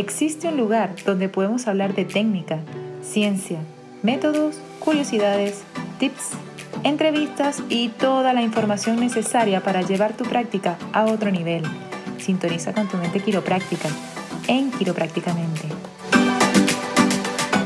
existe 0.00 0.48
un 0.48 0.56
lugar 0.56 0.94
donde 1.04 1.28
podemos 1.28 1.68
hablar 1.68 1.94
de 1.94 2.04
técnica, 2.04 2.58
ciencia, 3.02 3.58
métodos, 4.02 4.56
curiosidades, 4.80 5.62
tips, 5.98 6.30
entrevistas 6.82 7.62
y 7.68 7.88
toda 7.88 8.32
la 8.32 8.42
información 8.42 8.98
necesaria 8.98 9.60
para 9.60 9.82
llevar 9.82 10.16
tu 10.16 10.24
práctica 10.24 10.78
a 10.92 11.04
otro 11.04 11.30
nivel. 11.30 11.62
Sintoniza 12.18 12.72
con 12.72 12.88
tu 12.88 12.96
mente 12.96 13.20
quiropráctica 13.20 13.88
en 14.48 14.70
Quiroprácticamente. 14.70 15.68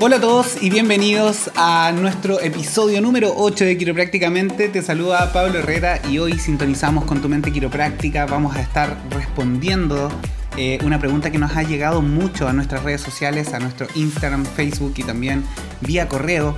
Hola 0.00 0.16
a 0.16 0.20
todos 0.20 0.62
y 0.62 0.70
bienvenidos 0.70 1.50
a 1.54 1.92
nuestro 1.92 2.40
episodio 2.40 3.00
número 3.00 3.32
8 3.36 3.64
de 3.64 3.78
Quiroprácticamente. 3.78 4.68
Te 4.68 4.82
saluda 4.82 5.32
Pablo 5.32 5.60
Herrera 5.60 6.00
y 6.10 6.18
hoy 6.18 6.38
sintonizamos 6.38 7.04
con 7.04 7.22
tu 7.22 7.28
mente 7.28 7.52
quiropráctica. 7.52 8.26
Vamos 8.26 8.56
a 8.56 8.60
estar 8.60 8.98
respondiendo 9.10 10.10
eh, 10.56 10.78
una 10.84 11.00
pregunta 11.00 11.32
que 11.32 11.38
nos 11.38 11.56
ha 11.56 11.64
llegado 11.64 12.00
mucho 12.00 12.46
a 12.46 12.52
nuestras 12.52 12.84
redes 12.84 13.00
sociales, 13.00 13.52
a 13.54 13.58
nuestro 13.58 13.88
Instagram, 13.96 14.44
Facebook 14.44 14.94
y 14.96 15.02
también 15.02 15.42
vía 15.80 16.08
correo. 16.08 16.56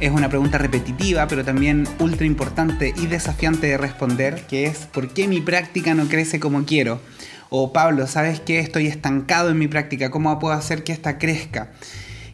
Es 0.00 0.10
una 0.10 0.28
pregunta 0.28 0.58
repetitiva, 0.58 1.28
pero 1.28 1.44
también 1.44 1.86
ultra 2.00 2.26
importante 2.26 2.92
y 2.96 3.06
desafiante 3.06 3.68
de 3.68 3.78
responder, 3.78 4.42
que 4.48 4.64
es 4.64 4.86
¿por 4.86 5.08
qué 5.08 5.28
mi 5.28 5.40
práctica 5.40 5.94
no 5.94 6.08
crece 6.08 6.40
como 6.40 6.64
quiero? 6.64 7.00
O 7.48 7.72
Pablo, 7.72 8.08
¿sabes 8.08 8.40
qué? 8.40 8.58
Estoy 8.58 8.88
estancado 8.88 9.50
en 9.50 9.58
mi 9.58 9.68
práctica, 9.68 10.10
¿cómo 10.10 10.36
puedo 10.40 10.54
hacer 10.54 10.82
que 10.82 10.92
esta 10.92 11.18
crezca? 11.18 11.70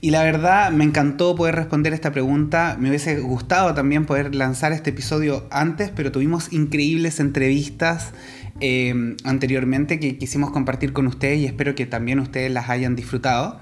Y 0.01 0.10
la 0.10 0.24
verdad 0.24 0.73
me 0.73 0.83
encantó 0.83 1.37
poder 1.37 1.55
responder 1.55 1.93
esta 1.93 2.10
pregunta. 2.10 2.77
Me 2.80 2.88
hubiese 2.88 3.21
gustado 3.21 3.73
también 3.73 4.05
poder 4.05 4.35
lanzar 4.35 4.73
este 4.73 4.91
episodio 4.91 5.47
antes, 5.52 5.93
pero 5.95 6.10
tuvimos 6.10 6.52
increíbles 6.52 7.21
entrevistas 7.21 8.13
eh, 8.61 9.16
anteriormente 9.24 9.98
que 9.98 10.19
quisimos 10.19 10.51
compartir 10.51 10.93
con 10.93 11.06
ustedes 11.06 11.38
y 11.41 11.47
espero 11.47 11.74
que 11.74 11.87
también 11.87 12.20
ustedes 12.20 12.51
las 12.51 12.68
hayan 12.68 12.95
disfrutado. 12.96 13.60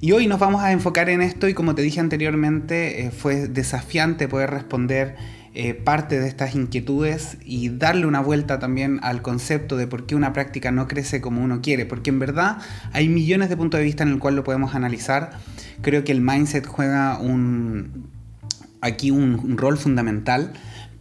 Y 0.00 0.12
hoy 0.12 0.26
nos 0.26 0.38
vamos 0.38 0.62
a 0.62 0.72
enfocar 0.72 1.08
en 1.08 1.22
esto 1.22 1.48
y 1.48 1.54
como 1.54 1.74
te 1.74 1.82
dije 1.82 2.00
anteriormente, 2.00 3.06
eh, 3.06 3.10
fue 3.10 3.48
desafiante 3.48 4.28
poder 4.28 4.50
responder 4.50 5.16
eh, 5.54 5.72
parte 5.72 6.20
de 6.20 6.28
estas 6.28 6.54
inquietudes 6.54 7.38
y 7.42 7.70
darle 7.70 8.04
una 8.04 8.20
vuelta 8.20 8.58
también 8.58 9.00
al 9.02 9.22
concepto 9.22 9.78
de 9.78 9.86
por 9.86 10.04
qué 10.04 10.14
una 10.14 10.34
práctica 10.34 10.70
no 10.70 10.86
crece 10.86 11.22
como 11.22 11.42
uno 11.42 11.62
quiere, 11.62 11.86
porque 11.86 12.10
en 12.10 12.18
verdad 12.18 12.58
hay 12.92 13.08
millones 13.08 13.48
de 13.48 13.56
puntos 13.56 13.78
de 13.78 13.84
vista 13.84 14.02
en 14.02 14.10
el 14.10 14.18
cual 14.18 14.36
lo 14.36 14.44
podemos 14.44 14.74
analizar. 14.74 15.30
Creo 15.80 16.04
que 16.04 16.12
el 16.12 16.20
mindset 16.20 16.66
juega 16.66 17.18
aquí 18.82 19.10
un 19.10 19.56
rol 19.56 19.78
fundamental 19.78 20.52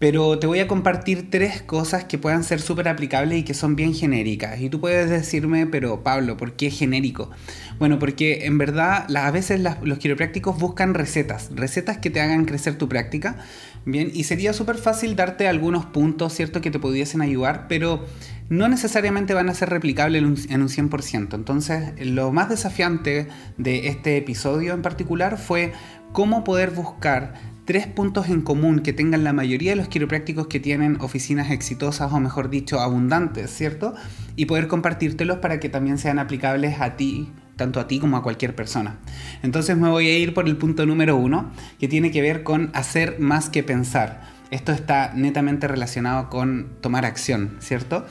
pero 0.05 0.37
te 0.37 0.45
voy 0.45 0.59
a 0.59 0.67
compartir 0.67 1.31
tres 1.31 1.63
cosas 1.63 2.03
que 2.03 2.19
puedan 2.19 2.43
ser 2.43 2.61
súper 2.61 2.89
aplicables 2.89 3.39
y 3.39 3.43
que 3.43 3.55
son 3.55 3.75
bien 3.75 3.95
genéricas. 3.95 4.61
Y 4.61 4.69
tú 4.69 4.79
puedes 4.79 5.09
decirme, 5.09 5.65
pero 5.65 6.03
Pablo, 6.03 6.37
¿por 6.37 6.53
qué 6.53 6.69
genérico? 6.69 7.31
Bueno, 7.79 7.97
porque 7.97 8.45
en 8.45 8.59
verdad 8.59 9.07
a 9.17 9.31
veces 9.31 9.59
los 9.81 9.97
quiroprácticos 9.97 10.59
buscan 10.59 10.93
recetas, 10.93 11.49
recetas 11.55 11.97
que 11.97 12.11
te 12.11 12.21
hagan 12.21 12.45
crecer 12.45 12.77
tu 12.77 12.87
práctica. 12.87 13.37
Bien, 13.85 14.09
y 14.13 14.23
sería 14.23 14.51
súper 14.51 14.77
fácil 14.77 15.15
darte 15.15 15.47
algunos 15.47 15.85
puntos, 15.85 16.33
¿cierto?, 16.33 16.59
que 16.59 16.71
te 16.71 16.79
pudiesen 16.79 17.21
ayudar, 17.21 17.67
pero 17.67 18.03
no 18.49 18.67
necesariamente 18.67 19.35
van 19.35 19.47
a 19.47 19.53
ser 19.53 19.69
replicables 19.69 20.23
en 20.23 20.27
un, 20.27 20.37
en 20.49 20.61
un 20.63 20.69
100%. 20.69 21.35
Entonces, 21.35 21.93
lo 21.99 22.31
más 22.31 22.49
desafiante 22.49 23.27
de 23.57 23.87
este 23.87 24.17
episodio 24.17 24.73
en 24.73 24.81
particular 24.81 25.37
fue 25.37 25.71
cómo 26.13 26.43
poder 26.43 26.71
buscar 26.71 27.35
tres 27.65 27.85
puntos 27.85 28.29
en 28.29 28.41
común 28.41 28.79
que 28.79 28.93
tengan 28.93 29.23
la 29.23 29.33
mayoría 29.33 29.71
de 29.71 29.75
los 29.75 29.87
quiroprácticos 29.87 30.47
que 30.47 30.59
tienen 30.59 30.97
oficinas 31.01 31.51
exitosas 31.51 32.11
o 32.11 32.19
mejor 32.19 32.49
dicho 32.49 32.79
abundantes, 32.79 33.51
¿cierto? 33.51 33.93
Y 34.35 34.45
poder 34.45 34.67
compartírtelos 34.67 35.39
para 35.39 35.59
que 35.59 35.69
también 35.69 35.97
sean 35.97 36.17
aplicables 36.19 36.79
a 36.79 36.95
ti, 36.95 37.31
tanto 37.55 37.79
a 37.79 37.87
ti 37.87 37.99
como 37.99 38.17
a 38.17 38.23
cualquier 38.23 38.55
persona. 38.55 38.97
Entonces 39.43 39.77
me 39.77 39.89
voy 39.89 40.07
a 40.07 40.17
ir 40.17 40.33
por 40.33 40.47
el 40.47 40.57
punto 40.57 40.85
número 40.85 41.15
uno, 41.15 41.51
que 41.79 41.87
tiene 41.87 42.11
que 42.11 42.21
ver 42.21 42.43
con 42.43 42.71
hacer 42.73 43.19
más 43.19 43.49
que 43.49 43.63
pensar. 43.63 44.21
Esto 44.51 44.71
está 44.71 45.13
netamente 45.13 45.67
relacionado 45.67 46.29
con 46.29 46.69
tomar 46.81 47.05
acción, 47.05 47.57
¿cierto? 47.59 48.05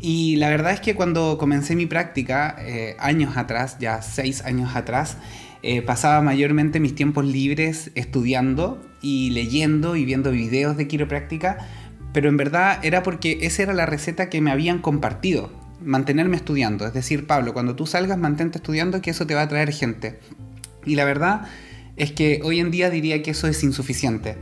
Y 0.00 0.36
la 0.36 0.48
verdad 0.48 0.72
es 0.72 0.80
que 0.80 0.94
cuando 0.94 1.36
comencé 1.38 1.76
mi 1.76 1.86
práctica, 1.86 2.56
eh, 2.60 2.96
años 2.98 3.36
atrás, 3.36 3.76
ya 3.78 4.00
seis 4.00 4.42
años 4.44 4.74
atrás, 4.74 5.18
eh, 5.62 5.82
pasaba 5.82 6.22
mayormente 6.22 6.80
mis 6.80 6.94
tiempos 6.94 7.26
libres 7.26 7.90
estudiando 7.94 8.80
y 9.02 9.30
leyendo 9.30 9.96
y 9.96 10.06
viendo 10.06 10.30
videos 10.30 10.78
de 10.78 10.88
quiropráctica, 10.88 11.58
pero 12.14 12.30
en 12.30 12.38
verdad 12.38 12.78
era 12.82 13.02
porque 13.02 13.40
esa 13.42 13.62
era 13.62 13.74
la 13.74 13.84
receta 13.84 14.30
que 14.30 14.40
me 14.40 14.50
habían 14.50 14.78
compartido, 14.78 15.52
mantenerme 15.82 16.36
estudiando. 16.36 16.86
Es 16.86 16.92
decir, 16.92 17.26
Pablo, 17.26 17.52
cuando 17.52 17.76
tú 17.76 17.86
salgas, 17.86 18.18
mantente 18.18 18.58
estudiando, 18.58 19.00
que 19.00 19.10
eso 19.10 19.26
te 19.26 19.34
va 19.34 19.42
a 19.42 19.48
traer 19.48 19.72
gente. 19.72 20.18
Y 20.84 20.94
la 20.94 21.04
verdad 21.04 21.42
es 21.96 22.12
que 22.12 22.40
hoy 22.44 22.60
en 22.60 22.70
día 22.70 22.90
diría 22.90 23.22
que 23.22 23.32
eso 23.32 23.46
es 23.46 23.62
insuficiente, 23.62 24.36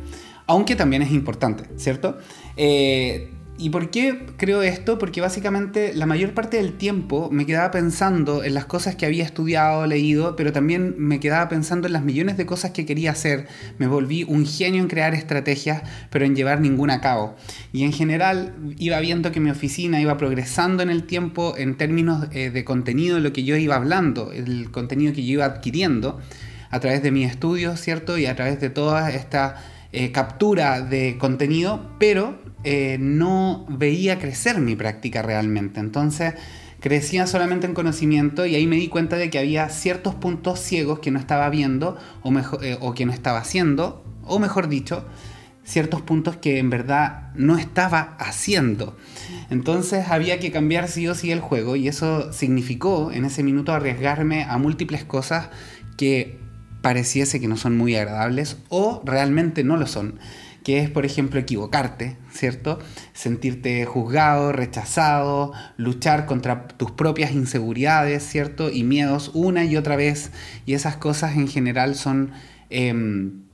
aunque 0.47 0.77
también 0.77 1.03
es 1.03 1.10
importante, 1.10 1.65
¿cierto? 1.77 2.19
Eh, 2.56 3.31
¿Y 3.61 3.71
por 3.71 3.91
qué 3.91 4.27
creo 4.37 4.63
esto? 4.63 4.99
Porque 4.99 5.21
básicamente 5.21 5.93
la 5.93 6.07
mayor 6.07 6.33
parte 6.33 6.59
del 6.59 6.75
tiempo 6.75 7.29
me 7.33 7.45
quedaba 7.45 7.73
pensando 7.73 8.45
en 8.45 8.55
las 8.55 8.67
cosas 8.67 8.95
que 8.95 9.05
había 9.05 9.25
estudiado, 9.25 9.85
leído, 9.85 10.37
pero 10.37 10.53
también 10.53 10.95
me 10.97 11.19
quedaba 11.19 11.49
pensando 11.49 11.89
en 11.89 11.93
las 11.93 12.05
millones 12.05 12.37
de 12.37 12.47
cosas 12.47 12.71
que 12.71 12.87
quería 12.87 13.11
hacer. 13.11 13.49
Me 13.79 13.89
volví 13.89 14.23
un 14.23 14.47
genio 14.47 14.81
en 14.81 14.87
crear 14.87 15.13
estrategias, 15.13 15.83
pero 16.09 16.25
en 16.25 16.37
llevar 16.37 16.61
ninguna 16.61 16.95
a 16.95 17.01
cabo. 17.01 17.35
Y 17.73 17.83
en 17.83 17.93
general 17.93 18.55
iba 18.79 19.01
viendo 19.01 19.33
que 19.33 19.41
mi 19.41 19.51
oficina 19.51 20.01
iba 20.01 20.17
progresando 20.17 20.85
en 20.85 20.91
el 20.91 21.03
tiempo 21.03 21.57
en 21.59 21.77
términos 21.77 22.29
eh, 22.31 22.51
de 22.51 22.65
contenido, 22.65 23.19
lo 23.19 23.33
que 23.33 23.43
yo 23.43 23.57
iba 23.57 23.75
hablando, 23.75 24.31
el 24.31 24.71
contenido 24.71 25.13
que 25.13 25.25
yo 25.25 25.33
iba 25.33 25.47
adquiriendo 25.47 26.21
a 26.71 26.79
través 26.79 27.03
de 27.03 27.11
mis 27.11 27.29
estudios, 27.29 27.81
¿cierto? 27.81 28.19
Y 28.19 28.27
a 28.27 28.37
través 28.37 28.61
de 28.61 28.71
toda 28.71 29.11
esta 29.11 29.57
eh, 29.91 30.13
captura 30.13 30.83
de 30.83 31.17
contenido, 31.19 31.97
pero 31.99 32.39
eh, 32.71 32.99
no 33.01 33.65
veía 33.71 34.19
crecer 34.19 34.61
mi 34.61 34.77
práctica 34.77 35.23
realmente. 35.23 35.81
Entonces 35.81 36.34
crecía 36.81 37.27
solamente 37.27 37.67
en 37.67 37.73
conocimiento 37.73 38.45
y 38.45 38.56
ahí 38.56 38.67
me 38.67 38.77
di 38.77 38.89
cuenta 38.89 39.17
de 39.17 39.31
que 39.31 39.39
había 39.39 39.71
ciertos 39.71 40.15
puntos 40.15 40.61
ciegos 40.61 40.99
que 40.99 41.11
no 41.11 41.19
estaba 41.19 41.49
viendo 41.49 41.97
o, 42.21 42.31
mejor, 42.31 42.62
eh, 42.62 42.77
o 42.83 42.93
que 42.93 43.07
no 43.07 43.12
estaba 43.15 43.39
haciendo, 43.39 44.05
o 44.23 44.39
mejor 44.39 44.69
dicho, 44.69 45.07
ciertos 45.65 46.03
puntos 46.03 46.37
que 46.37 46.59
en 46.59 46.69
verdad 46.69 47.33
no 47.34 47.57
estaba 47.57 48.17
haciendo. 48.19 48.99
Entonces 49.49 50.09
había 50.11 50.39
que 50.39 50.53
cambiar 50.53 50.89
sí 50.89 51.09
o 51.09 51.15
sí 51.15 51.33
el 51.33 51.41
juego 51.41 51.75
y 51.75 51.89
eso 51.89 52.34
significó 52.34 53.12
en 53.12 53.25
ese 53.25 53.43
minuto 53.43 53.73
arriesgarme 53.73 54.45
a 54.45 54.59
múltiples 54.59 55.05
cosas 55.05 55.49
que 55.97 56.39
pareciese 56.83 57.41
que 57.41 57.49
no 57.49 57.57
son 57.57 57.78
muy 57.78 57.97
agradables 57.97 58.59
o 58.69 59.01
realmente 59.07 59.65
no 59.65 59.78
lo 59.78 59.87
son, 59.87 60.19
que 60.69 60.81
es 60.81 60.91
por 60.91 61.06
ejemplo 61.06 61.41
equivocarte, 61.41 62.19
¿cierto? 62.31 62.79
Sentirte 63.15 63.87
juzgado, 63.87 64.53
rechazado, 64.53 65.55
luchar 65.79 66.27
contra 66.27 66.69
tus 66.69 66.91
propias 66.91 67.33
inseguridades, 67.33 68.23
¿cierto? 68.23 68.69
Y 68.69 68.84
miedos 68.84 69.31
una 69.33 69.65
y 69.65 69.78
otra 69.78 69.97
vez, 69.97 70.31
y 70.67 70.75
esas 70.75 70.99
cosas 70.99 71.37
en 71.37 71.49
general 71.49 71.95
son... 71.95 72.33
Em, 72.69 73.47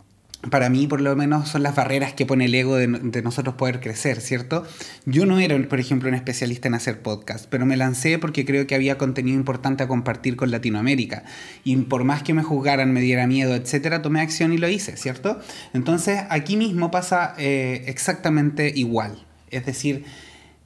para 0.50 0.68
mí 0.68 0.86
por 0.86 1.00
lo 1.00 1.14
menos 1.16 1.48
son 1.48 1.62
las 1.62 1.74
barreras 1.74 2.12
que 2.12 2.26
pone 2.26 2.46
el 2.46 2.54
ego 2.54 2.76
de, 2.76 3.22
nosotros 3.22 3.54
poder 3.54 3.80
crecer, 3.80 4.20
¿cierto? 4.20 4.64
Yo 5.06 5.26
no 5.26 5.38
era, 5.38 5.56
por 5.68 5.80
ejemplo, 5.80 6.08
un 6.08 6.14
especialista 6.14 6.68
en 6.68 6.74
hacer 6.74 7.00
podcast, 7.00 7.46
pero 7.48 7.66
me 7.66 7.76
lancé 7.76 8.18
porque 8.18 8.44
creo 8.44 8.66
que 8.66 8.74
había 8.74 8.98
contenido 8.98 9.36
importante 9.36 9.82
a 9.82 9.88
compartir 9.88 10.36
con 10.36 10.50
Latinoamérica. 10.50 11.24
Y 11.64 11.76
por 11.76 12.04
más 12.04 12.22
que 12.22 12.34
me 12.34 12.42
juzgaran, 12.42 12.92
me 12.92 13.00
diera 13.00 13.26
miedo, 13.26 13.54
etcétera, 13.54 14.02
tomé 14.02 14.20
acción 14.20 14.52
y 14.52 14.58
lo 14.58 14.68
hice, 14.68 14.96
¿cierto? 14.96 15.40
Entonces 15.72 16.20
aquí 16.28 16.56
mismo 16.56 16.90
pasa 16.90 17.34
eh, 17.38 17.84
exactamente 17.86 18.72
igual. 18.74 19.24
Es 19.50 19.66
decir, 19.66 20.04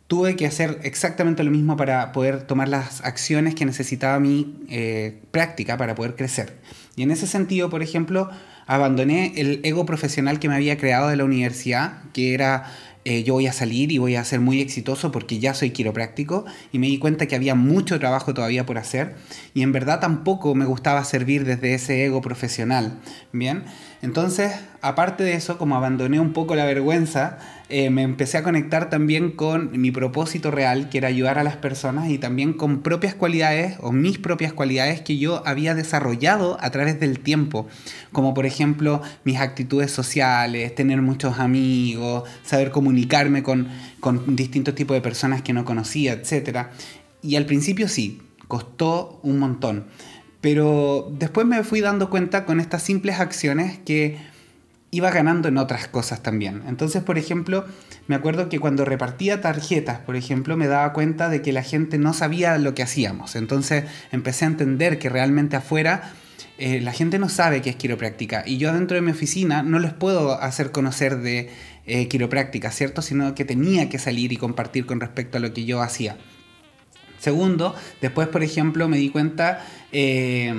tuve 0.08 0.36
que 0.36 0.46
hacer 0.46 0.80
exactamente 0.82 1.44
lo 1.44 1.50
mismo 1.50 1.76
para 1.76 2.12
poder 2.12 2.42
tomar 2.42 2.68
las 2.68 3.04
acciones 3.04 3.54
que 3.54 3.64
necesitaba 3.66 4.18
mi 4.18 4.64
eh, 4.68 5.20
práctica 5.30 5.76
para 5.76 5.94
poder 5.94 6.16
crecer. 6.16 6.56
Y 6.96 7.02
en 7.02 7.10
ese 7.10 7.26
sentido, 7.26 7.70
por 7.70 7.82
ejemplo, 7.82 8.30
abandoné 8.68 9.32
el 9.36 9.60
ego 9.64 9.84
profesional 9.86 10.38
que 10.38 10.48
me 10.48 10.54
había 10.54 10.76
creado 10.76 11.08
de 11.08 11.16
la 11.16 11.24
universidad, 11.24 12.02
que 12.12 12.34
era 12.34 12.70
eh, 13.04 13.22
yo 13.22 13.32
voy 13.32 13.46
a 13.46 13.54
salir 13.54 13.90
y 13.90 13.96
voy 13.96 14.16
a 14.16 14.24
ser 14.24 14.40
muy 14.40 14.60
exitoso 14.60 15.10
porque 15.10 15.38
ya 15.38 15.54
soy 15.54 15.70
quiropráctico 15.70 16.44
y 16.72 16.78
me 16.78 16.88
di 16.88 16.98
cuenta 16.98 17.24
que 17.24 17.34
había 17.34 17.54
mucho 17.54 17.98
trabajo 17.98 18.34
todavía 18.34 18.66
por 18.66 18.76
hacer 18.76 19.14
y 19.54 19.62
en 19.62 19.72
verdad 19.72 20.00
tampoco 20.00 20.54
me 20.54 20.66
gustaba 20.66 21.02
servir 21.04 21.46
desde 21.46 21.72
ese 21.72 22.04
ego 22.04 22.20
profesional. 22.20 22.98
Bien, 23.32 23.64
entonces 24.02 24.52
aparte 24.82 25.24
de 25.24 25.32
eso, 25.32 25.56
como 25.56 25.74
abandoné 25.74 26.20
un 26.20 26.34
poco 26.34 26.54
la 26.54 26.66
vergüenza, 26.66 27.38
eh, 27.70 27.90
me 27.90 28.02
empecé 28.02 28.38
a 28.38 28.42
conectar 28.42 28.88
también 28.88 29.30
con 29.30 29.78
mi 29.78 29.90
propósito 29.90 30.50
real, 30.50 30.88
que 30.88 30.98
era 30.98 31.08
ayudar 31.08 31.38
a 31.38 31.44
las 31.44 31.56
personas 31.56 32.08
y 32.08 32.16
también 32.16 32.54
con 32.54 32.80
propias 32.80 33.14
cualidades 33.14 33.76
o 33.80 33.92
mis 33.92 34.18
propias 34.18 34.54
cualidades 34.54 35.02
que 35.02 35.18
yo 35.18 35.42
había 35.46 35.74
desarrollado 35.74 36.56
a 36.62 36.70
través 36.70 36.98
del 36.98 37.20
tiempo, 37.20 37.68
como 38.10 38.32
por 38.32 38.46
ejemplo 38.46 39.02
mis 39.24 39.38
actitudes 39.38 39.90
sociales, 39.90 40.74
tener 40.74 41.02
muchos 41.02 41.38
amigos, 41.38 42.26
saber 42.42 42.70
comunicarme 42.70 43.42
con, 43.42 43.68
con 44.00 44.34
distintos 44.34 44.74
tipos 44.74 44.94
de 44.96 45.02
personas 45.02 45.42
que 45.42 45.52
no 45.52 45.66
conocía, 45.66 46.14
etc. 46.14 46.68
Y 47.20 47.36
al 47.36 47.44
principio 47.44 47.88
sí, 47.88 48.22
costó 48.46 49.20
un 49.22 49.38
montón 49.38 49.84
Pero 50.40 51.12
después 51.18 51.46
me 51.46 51.62
fui 51.64 51.82
dando 51.82 52.08
cuenta 52.08 52.46
con 52.46 52.60
estas 52.60 52.82
simples 52.82 53.20
acciones 53.20 53.78
que 53.84 54.16
iba 54.90 55.10
ganando 55.10 55.48
en 55.48 55.58
otras 55.58 55.88
cosas 55.88 56.22
también. 56.22 56.62
Entonces, 56.66 57.02
por 57.02 57.18
ejemplo, 57.18 57.66
me 58.06 58.14
acuerdo 58.14 58.48
que 58.48 58.58
cuando 58.58 58.84
repartía 58.84 59.40
tarjetas, 59.40 59.98
por 60.00 60.16
ejemplo, 60.16 60.56
me 60.56 60.66
daba 60.66 60.92
cuenta 60.92 61.28
de 61.28 61.42
que 61.42 61.52
la 61.52 61.62
gente 61.62 61.98
no 61.98 62.14
sabía 62.14 62.56
lo 62.58 62.74
que 62.74 62.82
hacíamos. 62.82 63.36
Entonces 63.36 63.84
empecé 64.12 64.46
a 64.46 64.48
entender 64.48 64.98
que 64.98 65.08
realmente 65.08 65.56
afuera 65.56 66.12
eh, 66.56 66.80
la 66.80 66.92
gente 66.92 67.18
no 67.18 67.28
sabe 67.28 67.62
qué 67.62 67.70
es 67.70 67.76
quiropráctica 67.76 68.42
y 68.44 68.58
yo 68.58 68.72
dentro 68.72 68.96
de 68.96 69.00
mi 69.00 69.12
oficina 69.12 69.62
no 69.62 69.78
les 69.78 69.92
puedo 69.92 70.40
hacer 70.40 70.72
conocer 70.72 71.18
de 71.18 71.50
eh, 71.86 72.08
quiropráctica, 72.08 72.70
¿cierto? 72.70 73.02
Sino 73.02 73.34
que 73.34 73.44
tenía 73.44 73.88
que 73.88 73.98
salir 73.98 74.32
y 74.32 74.36
compartir 74.36 74.86
con 74.86 75.00
respecto 75.00 75.38
a 75.38 75.40
lo 75.40 75.52
que 75.52 75.64
yo 75.64 75.82
hacía. 75.82 76.16
Segundo, 77.18 77.74
después, 78.00 78.28
por 78.28 78.42
ejemplo, 78.42 78.88
me 78.88 78.96
di 78.96 79.10
cuenta, 79.10 79.64
eh, 79.92 80.54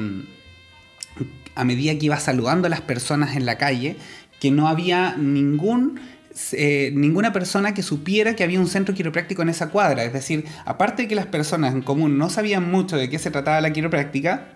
a 1.60 1.66
medida 1.66 1.98
que 1.98 2.06
iba 2.06 2.20
saludando 2.20 2.68
a 2.68 2.70
las 2.70 2.82
personas 2.82 3.36
en 3.36 3.46
la 3.46 3.58
calle, 3.58 3.98
que 4.40 4.52
no 4.52 4.68
había 4.68 5.16
ningún 5.18 6.00
eh, 6.54 6.92
ninguna 6.94 7.34
persona 7.34 7.74
que 7.74 7.84
supiera 7.84 8.36
que 8.36 8.44
había 8.44 8.60
un 8.60 8.68
centro 8.68 8.96
quiropráctico 8.96 9.42
en 9.42 9.50
esa 9.50 9.70
cuadra. 9.70 10.04
Es 10.04 10.14
decir, 10.14 10.46
aparte 10.66 11.04
de 11.04 11.08
que 11.08 11.16
las 11.16 11.26
personas 11.26 11.74
en 11.74 11.82
común 11.82 12.18
no 12.18 12.30
sabían 12.30 12.72
mucho 12.72 12.96
de 12.96 13.10
qué 13.10 13.20
se 13.20 13.30
trataba 13.30 13.60
la 13.60 13.74
quiropráctica, 13.74 14.48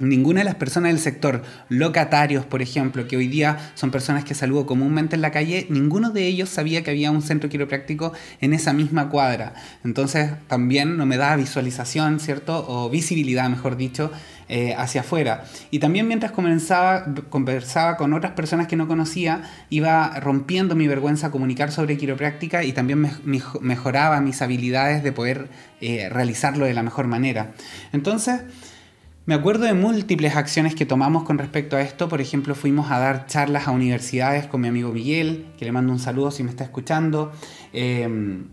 Ninguna 0.00 0.40
de 0.40 0.44
las 0.44 0.54
personas 0.54 0.92
del 0.92 1.00
sector, 1.00 1.42
locatarios 1.68 2.44
por 2.44 2.62
ejemplo, 2.62 3.08
que 3.08 3.16
hoy 3.16 3.26
día 3.26 3.72
son 3.74 3.90
personas 3.90 4.24
que 4.24 4.34
saludo 4.34 4.64
comúnmente 4.64 5.16
en 5.16 5.22
la 5.22 5.32
calle, 5.32 5.66
ninguno 5.70 6.10
de 6.10 6.26
ellos 6.26 6.48
sabía 6.48 6.84
que 6.84 6.90
había 6.90 7.10
un 7.10 7.22
centro 7.22 7.48
quiropráctico 7.48 8.12
en 8.40 8.52
esa 8.52 8.72
misma 8.72 9.08
cuadra. 9.08 9.54
Entonces 9.84 10.30
también 10.46 10.96
no 10.96 11.04
me 11.04 11.16
da 11.16 11.34
visualización, 11.34 12.20
¿cierto? 12.20 12.64
O 12.68 12.90
visibilidad, 12.90 13.48
mejor 13.50 13.76
dicho, 13.76 14.12
eh, 14.48 14.74
hacia 14.78 15.00
afuera. 15.00 15.44
Y 15.70 15.78
también 15.78 16.06
mientras 16.06 16.32
comenzaba, 16.32 17.04
conversaba 17.28 17.96
con 17.96 18.14
otras 18.14 18.32
personas 18.32 18.66
que 18.66 18.76
no 18.76 18.88
conocía, 18.88 19.42
iba 19.68 20.18
rompiendo 20.20 20.74
mi 20.74 20.86
vergüenza 20.86 21.26
a 21.26 21.30
comunicar 21.30 21.72
sobre 21.72 21.98
quiropráctica 21.98 22.64
y 22.64 22.72
también 22.72 23.10
mejoraba 23.60 24.20
mis 24.20 24.40
habilidades 24.42 25.02
de 25.02 25.12
poder 25.12 25.48
eh, 25.80 26.08
realizarlo 26.08 26.64
de 26.66 26.72
la 26.72 26.82
mejor 26.82 27.08
manera. 27.08 27.52
Entonces, 27.92 28.40
me 29.28 29.34
acuerdo 29.34 29.66
de 29.66 29.74
múltiples 29.74 30.36
acciones 30.36 30.74
que 30.74 30.86
tomamos 30.86 31.24
con 31.24 31.36
respecto 31.36 31.76
a 31.76 31.82
esto. 31.82 32.08
Por 32.08 32.22
ejemplo, 32.22 32.54
fuimos 32.54 32.90
a 32.90 32.98
dar 32.98 33.26
charlas 33.26 33.68
a 33.68 33.72
universidades 33.72 34.46
con 34.46 34.62
mi 34.62 34.68
amigo 34.68 34.90
Miguel, 34.90 35.48
que 35.58 35.66
le 35.66 35.72
mando 35.72 35.92
un 35.92 35.98
saludo 35.98 36.30
si 36.30 36.42
me 36.42 36.48
está 36.48 36.64
escuchando. 36.64 37.30
Em, 37.74 38.46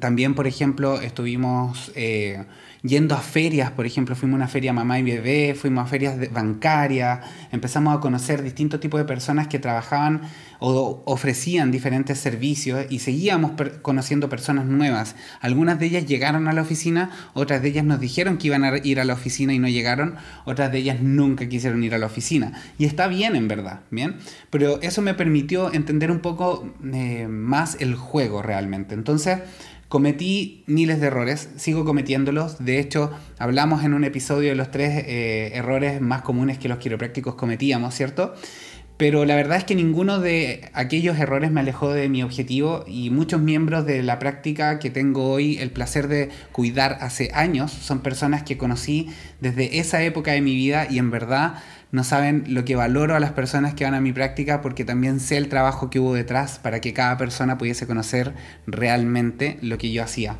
también, 0.00 0.34
por 0.34 0.46
ejemplo, 0.46 1.00
estuvimos 1.00 1.92
eh, 1.94 2.44
yendo 2.82 3.14
a 3.14 3.20
ferias, 3.20 3.70
por 3.70 3.86
ejemplo, 3.86 4.14
fuimos 4.14 4.34
a 4.34 4.36
una 4.36 4.48
feria 4.48 4.74
mamá 4.74 4.98
y 4.98 5.02
bebé, 5.02 5.54
fuimos 5.54 5.84
a 5.84 5.86
ferias 5.86 6.30
bancarias, 6.30 7.20
empezamos 7.50 7.96
a 7.96 8.00
conocer 8.00 8.42
distintos 8.42 8.80
tipos 8.80 9.00
de 9.00 9.06
personas 9.06 9.48
que 9.48 9.58
trabajaban 9.58 10.20
o 10.64 11.02
ofrecían 11.06 11.72
diferentes 11.72 12.18
servicios 12.18 12.86
y 12.88 13.00
seguíamos 13.00 13.52
conociendo 13.82 14.28
personas 14.28 14.64
nuevas. 14.64 15.16
Algunas 15.40 15.80
de 15.80 15.86
ellas 15.86 16.06
llegaron 16.06 16.46
a 16.46 16.52
la 16.52 16.62
oficina, 16.62 17.10
otras 17.34 17.62
de 17.62 17.68
ellas 17.70 17.84
nos 17.84 17.98
dijeron 17.98 18.38
que 18.38 18.46
iban 18.46 18.62
a 18.62 18.78
ir 18.78 19.00
a 19.00 19.04
la 19.04 19.14
oficina 19.14 19.52
y 19.52 19.58
no 19.58 19.68
llegaron, 19.68 20.14
otras 20.44 20.70
de 20.70 20.78
ellas 20.78 21.00
nunca 21.00 21.48
quisieron 21.48 21.82
ir 21.82 21.96
a 21.96 21.98
la 21.98 22.06
oficina. 22.06 22.52
Y 22.78 22.84
está 22.84 23.08
bien 23.08 23.34
en 23.34 23.48
verdad, 23.48 23.80
¿bien? 23.90 24.18
Pero 24.50 24.80
eso 24.82 25.02
me 25.02 25.14
permitió 25.14 25.74
entender 25.74 26.12
un 26.12 26.20
poco 26.20 26.72
eh, 26.92 27.26
más 27.28 27.76
el 27.80 27.96
juego 27.96 28.40
realmente. 28.40 28.94
Entonces, 28.94 29.40
Cometí 29.92 30.64
miles 30.66 31.02
de 31.02 31.08
errores, 31.08 31.50
sigo 31.56 31.84
cometiéndolos. 31.84 32.64
De 32.64 32.78
hecho, 32.78 33.10
hablamos 33.38 33.84
en 33.84 33.92
un 33.92 34.04
episodio 34.04 34.48
de 34.48 34.54
los 34.54 34.70
tres 34.70 35.04
eh, 35.06 35.50
errores 35.52 36.00
más 36.00 36.22
comunes 36.22 36.56
que 36.56 36.66
los 36.66 36.78
quiroprácticos 36.78 37.34
cometíamos, 37.34 37.94
¿cierto? 37.94 38.34
Pero 38.96 39.24
la 39.24 39.34
verdad 39.34 39.58
es 39.58 39.64
que 39.64 39.74
ninguno 39.74 40.20
de 40.20 40.70
aquellos 40.74 41.18
errores 41.18 41.50
me 41.50 41.60
alejó 41.60 41.92
de 41.92 42.08
mi 42.08 42.22
objetivo 42.22 42.84
y 42.86 43.10
muchos 43.10 43.40
miembros 43.40 43.84
de 43.84 44.02
la 44.02 44.18
práctica 44.18 44.78
que 44.78 44.90
tengo 44.90 45.30
hoy 45.30 45.58
el 45.58 45.70
placer 45.70 46.08
de 46.08 46.28
cuidar 46.52 46.98
hace 47.00 47.30
años 47.34 47.72
son 47.72 48.00
personas 48.00 48.42
que 48.44 48.58
conocí 48.58 49.08
desde 49.40 49.78
esa 49.78 50.02
época 50.02 50.32
de 50.32 50.40
mi 50.40 50.54
vida 50.54 50.86
y 50.88 50.98
en 50.98 51.10
verdad 51.10 51.54
no 51.90 52.04
saben 52.04 52.44
lo 52.48 52.64
que 52.64 52.76
valoro 52.76 53.14
a 53.14 53.20
las 53.20 53.32
personas 53.32 53.74
que 53.74 53.84
van 53.84 53.94
a 53.94 54.00
mi 54.00 54.12
práctica 54.12 54.62
porque 54.62 54.84
también 54.84 55.20
sé 55.20 55.36
el 55.36 55.48
trabajo 55.48 55.90
que 55.90 55.98
hubo 55.98 56.14
detrás 56.14 56.58
para 56.58 56.80
que 56.80 56.92
cada 56.94 57.16
persona 57.18 57.58
pudiese 57.58 57.86
conocer 57.86 58.34
realmente 58.66 59.58
lo 59.62 59.78
que 59.78 59.92
yo 59.92 60.02
hacía. 60.02 60.36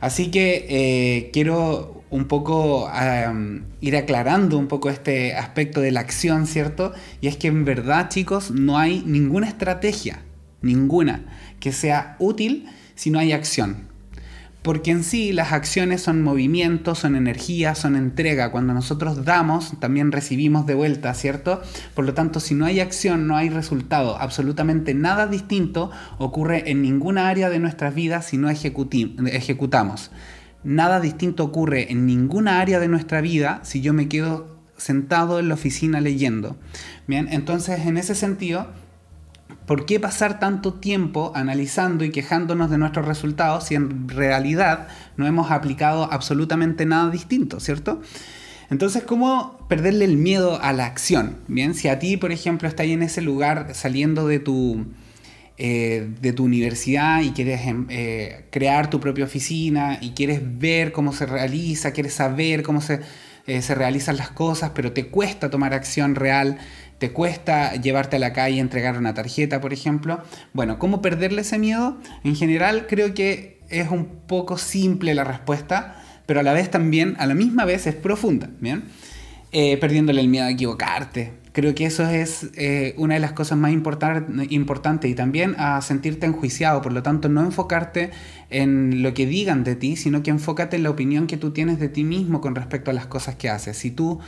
Así 0.00 0.30
que 0.30 0.66
eh, 0.68 1.30
quiero 1.32 2.04
un 2.10 2.24
poco 2.26 2.90
ir 3.80 3.96
aclarando 3.96 4.58
un 4.58 4.66
poco 4.66 4.90
este 4.90 5.36
aspecto 5.36 5.80
de 5.80 5.92
la 5.92 6.00
acción, 6.00 6.46
¿cierto? 6.46 6.92
Y 7.20 7.28
es 7.28 7.36
que 7.36 7.48
en 7.48 7.64
verdad, 7.64 8.08
chicos, 8.08 8.50
no 8.50 8.78
hay 8.78 9.02
ninguna 9.06 9.46
estrategia, 9.46 10.22
ninguna, 10.60 11.24
que 11.60 11.72
sea 11.72 12.16
útil 12.18 12.66
si 12.96 13.10
no 13.10 13.18
hay 13.20 13.32
acción. 13.32 13.89
Porque 14.62 14.90
en 14.90 15.04
sí 15.04 15.32
las 15.32 15.52
acciones 15.52 16.02
son 16.02 16.22
movimiento, 16.22 16.94
son 16.94 17.16
energía, 17.16 17.74
son 17.74 17.96
entrega. 17.96 18.50
Cuando 18.50 18.74
nosotros 18.74 19.24
damos, 19.24 19.72
también 19.80 20.12
recibimos 20.12 20.66
de 20.66 20.74
vuelta, 20.74 21.14
¿cierto? 21.14 21.62
Por 21.94 22.04
lo 22.04 22.12
tanto, 22.12 22.40
si 22.40 22.54
no 22.54 22.66
hay 22.66 22.80
acción, 22.80 23.26
no 23.26 23.36
hay 23.36 23.48
resultado. 23.48 24.18
Absolutamente 24.18 24.92
nada 24.92 25.26
distinto 25.26 25.90
ocurre 26.18 26.70
en 26.70 26.82
ninguna 26.82 27.28
área 27.28 27.48
de 27.48 27.58
nuestras 27.58 27.94
vidas 27.94 28.26
si 28.26 28.36
no 28.36 28.50
ejecutamos. 28.50 30.10
Nada 30.62 31.00
distinto 31.00 31.44
ocurre 31.44 31.90
en 31.90 32.04
ninguna 32.04 32.60
área 32.60 32.80
de 32.80 32.88
nuestra 32.88 33.22
vida 33.22 33.60
si 33.62 33.80
yo 33.80 33.94
me 33.94 34.08
quedo 34.08 34.58
sentado 34.76 35.38
en 35.38 35.48
la 35.48 35.54
oficina 35.54 36.02
leyendo. 36.02 36.56
Bien, 37.06 37.28
entonces 37.30 37.86
en 37.86 37.96
ese 37.96 38.14
sentido 38.14 38.68
¿Por 39.66 39.86
qué 39.86 40.00
pasar 40.00 40.38
tanto 40.38 40.74
tiempo 40.74 41.32
analizando 41.34 42.04
y 42.04 42.10
quejándonos 42.10 42.70
de 42.70 42.78
nuestros 42.78 43.06
resultados 43.06 43.64
si 43.64 43.74
en 43.74 44.08
realidad 44.08 44.88
no 45.16 45.26
hemos 45.26 45.50
aplicado 45.50 46.12
absolutamente 46.12 46.86
nada 46.86 47.10
distinto, 47.10 47.60
¿cierto? 47.60 48.00
Entonces, 48.70 49.02
¿cómo 49.02 49.66
perderle 49.68 50.04
el 50.04 50.16
miedo 50.16 50.60
a 50.62 50.72
la 50.72 50.86
acción? 50.86 51.38
Bien, 51.48 51.74
si 51.74 51.88
a 51.88 51.98
ti, 51.98 52.16
por 52.16 52.30
ejemplo, 52.30 52.68
estás 52.68 52.86
en 52.86 53.02
ese 53.02 53.20
lugar 53.20 53.74
saliendo 53.74 54.28
de 54.28 54.38
tu, 54.38 54.86
eh, 55.58 56.08
de 56.20 56.32
tu 56.32 56.44
universidad 56.44 57.20
y 57.20 57.32
quieres 57.32 57.66
em, 57.66 57.86
eh, 57.90 58.46
crear 58.50 58.88
tu 58.88 59.00
propia 59.00 59.24
oficina 59.24 59.98
y 60.00 60.10
quieres 60.12 60.40
ver 60.58 60.92
cómo 60.92 61.12
se 61.12 61.26
realiza, 61.26 61.90
quieres 61.92 62.14
saber 62.14 62.62
cómo 62.62 62.80
se, 62.80 63.00
eh, 63.46 63.60
se 63.60 63.74
realizan 63.74 64.16
las 64.16 64.30
cosas, 64.30 64.70
pero 64.74 64.92
te 64.92 65.08
cuesta 65.08 65.50
tomar 65.50 65.74
acción 65.74 66.14
real, 66.14 66.58
te 67.00 67.12
cuesta 67.12 67.76
llevarte 67.76 68.16
a 68.16 68.18
la 68.18 68.34
calle 68.34 68.56
y 68.56 68.60
entregar 68.60 68.98
una 68.98 69.14
tarjeta, 69.14 69.60
por 69.62 69.72
ejemplo. 69.72 70.22
Bueno, 70.52 70.78
¿cómo 70.78 71.00
perderle 71.00 71.40
ese 71.40 71.58
miedo? 71.58 71.96
En 72.24 72.36
general 72.36 72.86
creo 72.88 73.14
que 73.14 73.58
es 73.70 73.88
un 73.88 74.04
poco 74.26 74.58
simple 74.58 75.14
la 75.14 75.24
respuesta, 75.24 75.96
pero 76.26 76.40
a 76.40 76.42
la 76.42 76.52
vez 76.52 76.70
también, 76.70 77.16
a 77.18 77.26
la 77.26 77.34
misma 77.34 77.64
vez 77.64 77.86
es 77.86 77.94
profunda, 77.94 78.50
¿bien? 78.60 78.84
Eh, 79.50 79.78
perdiéndole 79.78 80.20
el 80.20 80.28
miedo 80.28 80.44
a 80.44 80.50
equivocarte. 80.50 81.32
Creo 81.52 81.74
que 81.74 81.86
eso 81.86 82.06
es 82.06 82.50
eh, 82.54 82.94
una 82.98 83.14
de 83.14 83.20
las 83.20 83.32
cosas 83.32 83.56
más 83.56 83.72
importantes 83.72 85.10
y 85.10 85.14
también 85.14 85.56
a 85.58 85.80
sentirte 85.80 86.26
enjuiciado, 86.26 86.82
por 86.82 86.92
lo 86.92 87.02
tanto 87.02 87.30
no 87.30 87.40
enfocarte 87.40 88.10
en 88.50 89.02
lo 89.02 89.14
que 89.14 89.24
digan 89.24 89.64
de 89.64 89.74
ti, 89.74 89.96
sino 89.96 90.22
que 90.22 90.30
enfócate 90.30 90.76
en 90.76 90.82
la 90.82 90.90
opinión 90.90 91.26
que 91.26 91.38
tú 91.38 91.50
tienes 91.52 91.80
de 91.80 91.88
ti 91.88 92.04
mismo 92.04 92.42
con 92.42 92.54
respecto 92.54 92.90
a 92.90 92.94
las 92.94 93.06
cosas 93.06 93.36
que 93.36 93.48
haces. 93.48 93.78
Si 93.78 93.90
tú 93.90 94.20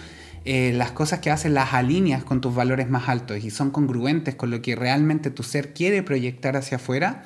eh, 0.44 0.72
las 0.74 0.90
cosas 0.90 1.20
que 1.20 1.30
haces 1.30 1.52
las 1.52 1.72
alineas 1.72 2.24
con 2.24 2.40
tus 2.40 2.54
valores 2.54 2.90
más 2.90 3.08
altos 3.08 3.44
y 3.44 3.50
son 3.50 3.70
congruentes 3.70 4.34
con 4.34 4.50
lo 4.50 4.60
que 4.60 4.74
realmente 4.74 5.30
tu 5.30 5.42
ser 5.42 5.72
quiere 5.72 6.02
proyectar 6.02 6.56
hacia 6.56 6.76
afuera, 6.76 7.24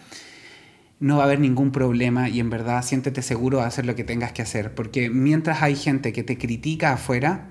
no 1.00 1.16
va 1.16 1.22
a 1.22 1.26
haber 1.26 1.40
ningún 1.40 1.72
problema 1.72 2.28
y 2.28 2.40
en 2.40 2.50
verdad 2.50 2.82
siéntete 2.82 3.22
seguro 3.22 3.58
de 3.58 3.64
hacer 3.64 3.86
lo 3.86 3.94
que 3.94 4.04
tengas 4.04 4.32
que 4.32 4.42
hacer. 4.42 4.74
Porque 4.74 5.08
mientras 5.10 5.62
hay 5.62 5.76
gente 5.76 6.12
que 6.12 6.22
te 6.22 6.36
critica 6.36 6.92
afuera, 6.92 7.48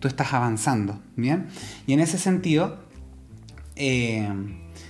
tú 0.00 0.08
estás 0.08 0.32
avanzando, 0.32 1.02
¿bien? 1.16 1.46
Y 1.86 1.92
en 1.92 2.00
ese 2.00 2.18
sentido, 2.18 2.84
eh, 3.76 4.28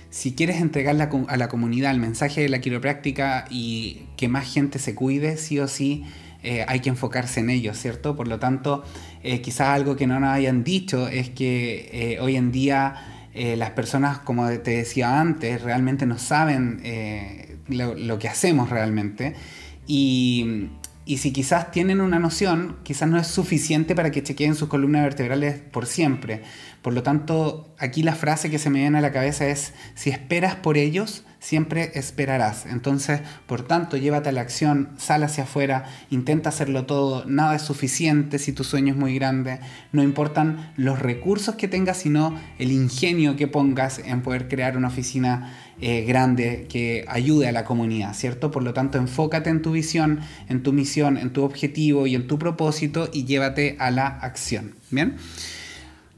si 0.09 0.33
quieres 0.35 0.61
entregarle 0.61 1.07
a 1.27 1.37
la 1.37 1.47
comunidad 1.49 1.91
el 1.91 1.99
mensaje 1.99 2.41
de 2.41 2.49
la 2.49 2.61
quiropráctica 2.61 3.45
y 3.49 4.03
que 4.15 4.27
más 4.27 4.51
gente 4.51 4.79
se 4.79 4.95
cuide, 4.95 5.37
sí 5.37 5.59
o 5.59 5.67
sí 5.67 6.05
eh, 6.43 6.65
hay 6.67 6.81
que 6.81 6.89
enfocarse 6.89 7.39
en 7.39 7.49
ello, 7.49 7.73
¿cierto? 7.73 8.15
Por 8.17 8.27
lo 8.27 8.37
tanto, 8.37 8.83
eh, 9.23 9.41
quizás 9.41 9.69
algo 9.69 9.95
que 9.95 10.07
no 10.07 10.19
nos 10.19 10.29
hayan 10.29 10.63
dicho 10.63 11.07
es 11.07 11.29
que 11.29 11.89
eh, 11.91 12.19
hoy 12.19 12.35
en 12.35 12.51
día 12.51 13.09
las 13.33 13.71
personas, 13.71 14.19
como 14.19 14.47
te 14.59 14.77
decía 14.77 15.19
antes, 15.19 15.63
realmente 15.63 16.05
no 16.05 16.19
saben 16.19 16.83
lo, 17.67 18.19
que 18.19 18.27
hacemos 18.27 18.69
realmente. 18.69 19.33
Y, 19.87 20.69
y, 21.05 21.17
si 21.17 21.33
quizás 21.33 21.71
tienen 21.71 21.99
una 21.99 22.19
noción, 22.19 22.77
quizás 22.83 23.09
no 23.09 23.17
es 23.17 23.25
suficiente 23.25 23.95
para 23.95 24.11
que 24.11 24.21
chequeen 24.21 24.53
sus 24.53 24.69
columnas 24.69 25.01
vertebrales 25.01 25.55
por 25.55 25.87
siempre. 25.87 26.43
Por 26.83 26.93
lo 26.93 27.01
tanto, 27.01 27.73
aquí 27.79 28.03
la 28.03 28.13
frase 28.13 28.51
que 28.51 28.59
se 28.59 28.69
me 28.69 28.81
viene 28.81 28.99
a 28.99 29.01
la 29.01 29.11
cabeza 29.11 29.47
es, 29.47 29.73
si 29.95 30.11
esperas 30.11 30.55
por 30.55 30.77
ellos, 30.77 31.25
siempre 31.43 31.91
esperarás. 31.95 32.65
Entonces, 32.65 33.19
por 33.47 33.67
tanto, 33.67 33.97
llévate 33.97 34.29
a 34.29 34.31
la 34.31 34.39
acción, 34.39 34.89
sal 34.97 35.23
hacia 35.23 35.43
afuera, 35.43 35.83
intenta 36.09 36.49
hacerlo 36.49 36.85
todo, 36.85 37.25
nada 37.25 37.55
es 37.55 37.61
suficiente 37.63 38.39
si 38.39 38.53
tu 38.53 38.63
sueño 38.63 38.93
es 38.93 38.97
muy 38.97 39.13
grande, 39.15 39.59
no 39.91 40.03
importan 40.03 40.71
los 40.77 40.99
recursos 40.99 41.55
que 41.55 41.67
tengas, 41.67 41.97
sino 41.97 42.33
el 42.59 42.71
ingenio 42.71 43.35
que 43.35 43.49
pongas 43.49 43.99
en 43.99 44.21
poder 44.21 44.47
crear 44.47 44.77
una 44.77 44.87
oficina 44.87 45.53
eh, 45.81 46.05
grande 46.05 46.65
que 46.69 47.03
ayude 47.09 47.49
a 47.49 47.51
la 47.51 47.65
comunidad, 47.65 48.13
¿cierto? 48.13 48.49
Por 48.49 48.63
lo 48.63 48.73
tanto, 48.73 48.97
enfócate 48.97 49.49
en 49.49 49.61
tu 49.61 49.73
visión, 49.73 50.21
en 50.47 50.63
tu 50.63 50.71
misión, 50.71 51.17
en 51.17 51.33
tu 51.33 51.43
objetivo 51.43 52.07
y 52.07 52.15
en 52.15 52.25
tu 52.25 52.39
propósito 52.39 53.09
y 53.11 53.25
llévate 53.25 53.75
a 53.79 53.91
la 53.91 54.07
acción, 54.07 54.75
¿bien? 54.91 55.17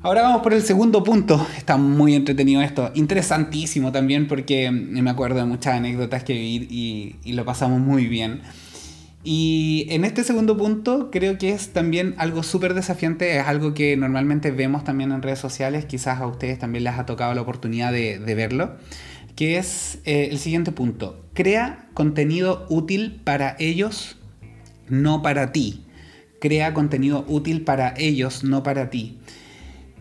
Ahora 0.01 0.21
vamos 0.21 0.41
por 0.43 0.53
el 0.53 0.61
segundo 0.61 1.03
punto. 1.03 1.45
Está 1.57 1.77
muy 1.77 2.13
entretenido 2.13 2.61
esto. 2.61 2.91
Interesantísimo 2.93 3.91
también 3.91 4.27
porque 4.27 4.69
me 4.69 5.09
acuerdo 5.09 5.39
de 5.39 5.45
muchas 5.45 5.75
anécdotas 5.75 6.23
que 6.23 6.33
vi 6.33 7.17
y, 7.23 7.33
lo 7.33 7.43
pasamos 7.45 7.79
muy 7.79 8.07
bien. 8.07 8.41
Y 9.23 9.87
en 9.89 10.05
este 10.05 10.23
segundo 10.23 10.55
punto 10.57 11.09
creo 11.09 11.39
que 11.39 11.51
es 11.51 11.73
también 11.73 12.13
algo 12.19 12.43
súper 12.43 12.75
desafiante, 12.75 13.39
es 13.39 13.47
algo 13.47 13.73
que 13.73 13.97
normalmente 13.97 14.51
vemos 14.51 14.83
también 14.83 15.11
en 15.11 15.23
redes 15.23 15.39
sociales, 15.39 15.85
quizás 15.85 16.21
a 16.21 16.27
ustedes 16.27 16.59
también 16.59 16.83
les 16.83 16.93
ha 16.93 17.07
tocado 17.07 17.33
la 17.33 17.41
oportunidad 17.41 17.91
de, 17.91 18.19
verlo, 18.35 18.75
que 19.35 19.57
es 19.57 19.97
eh, 20.05 20.27
el 20.29 20.37
siguiente 20.37 20.71
punto. 20.71 21.25
Crea 21.33 21.89
contenido 21.95 22.67
útil 22.69 23.19
para 23.23 23.55
ellos, 23.57 24.17
no 24.87 25.23
para 25.23 25.51
ti. 25.51 25.85
Crea 26.39 26.75
contenido 26.75 27.25
útil 27.27 27.63
para 27.63 27.95
ellos, 27.97 28.43
no 28.43 28.61
para 28.61 28.91
ti. 28.91 29.17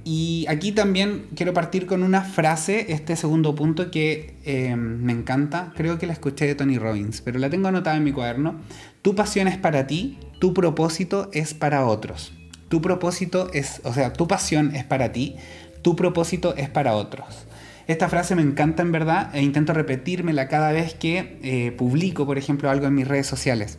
Y 0.05 0.45
aquí 0.51 0.73
también 0.73 1.27
quiero 1.35 1.55
partir 1.55 1.87
con 1.87 2.03
una 2.03 2.21
frase, 2.21 2.93
este 2.93 3.17
segundo 3.17 3.55
punto 3.55 3.91
que 3.91 4.37
eh, 4.45 4.77
me 4.77 5.13
encanta, 5.13 5.73
creo 5.75 5.99
que 5.99 6.07
la 6.07 6.13
escuché 6.13 6.47
de 6.47 6.55
Tony 6.55 6.77
Robbins, 6.77 7.23
pero 7.23 7.39
la 7.39 7.49
tengo 7.49 7.69
anotada 7.69 7.97
en 7.97 8.05
mi 8.05 8.13
cuaderno. 8.13 8.61
Tu 9.01 9.15
pasión 9.15 9.49
es 9.49 9.57
para 9.57 9.87
ti, 9.87 10.19
tu 10.41 10.53
propósito 10.53 11.31
es 11.33 11.55
para 11.55 11.87
otros. 11.87 12.35
Tu 12.69 12.83
propósito 12.83 13.51
es, 13.55 13.81
o 13.85 13.95
sea, 13.95 14.13
tu 14.13 14.29
pasión 14.29 14.77
es 14.77 14.85
para 14.85 15.11
ti, 15.11 15.37
tu 15.81 15.97
propósito 15.97 16.55
es 16.55 16.69
para 16.69 16.95
otros. 16.95 17.47
Esta 17.87 18.09
frase 18.09 18.35
me 18.35 18.43
encanta 18.43 18.83
en 18.83 18.93
verdad 18.93 19.35
e 19.35 19.43
intento 19.43 19.73
repetírmela 19.73 20.49
cada 20.49 20.73
vez 20.73 20.95
que 20.95 21.39
eh, 21.43 21.73
publico, 21.73 22.27
por 22.27 22.37
ejemplo, 22.37 22.69
algo 22.69 22.87
en 22.87 22.95
mis 22.95 23.09
redes 23.09 23.27
sociales. 23.27 23.79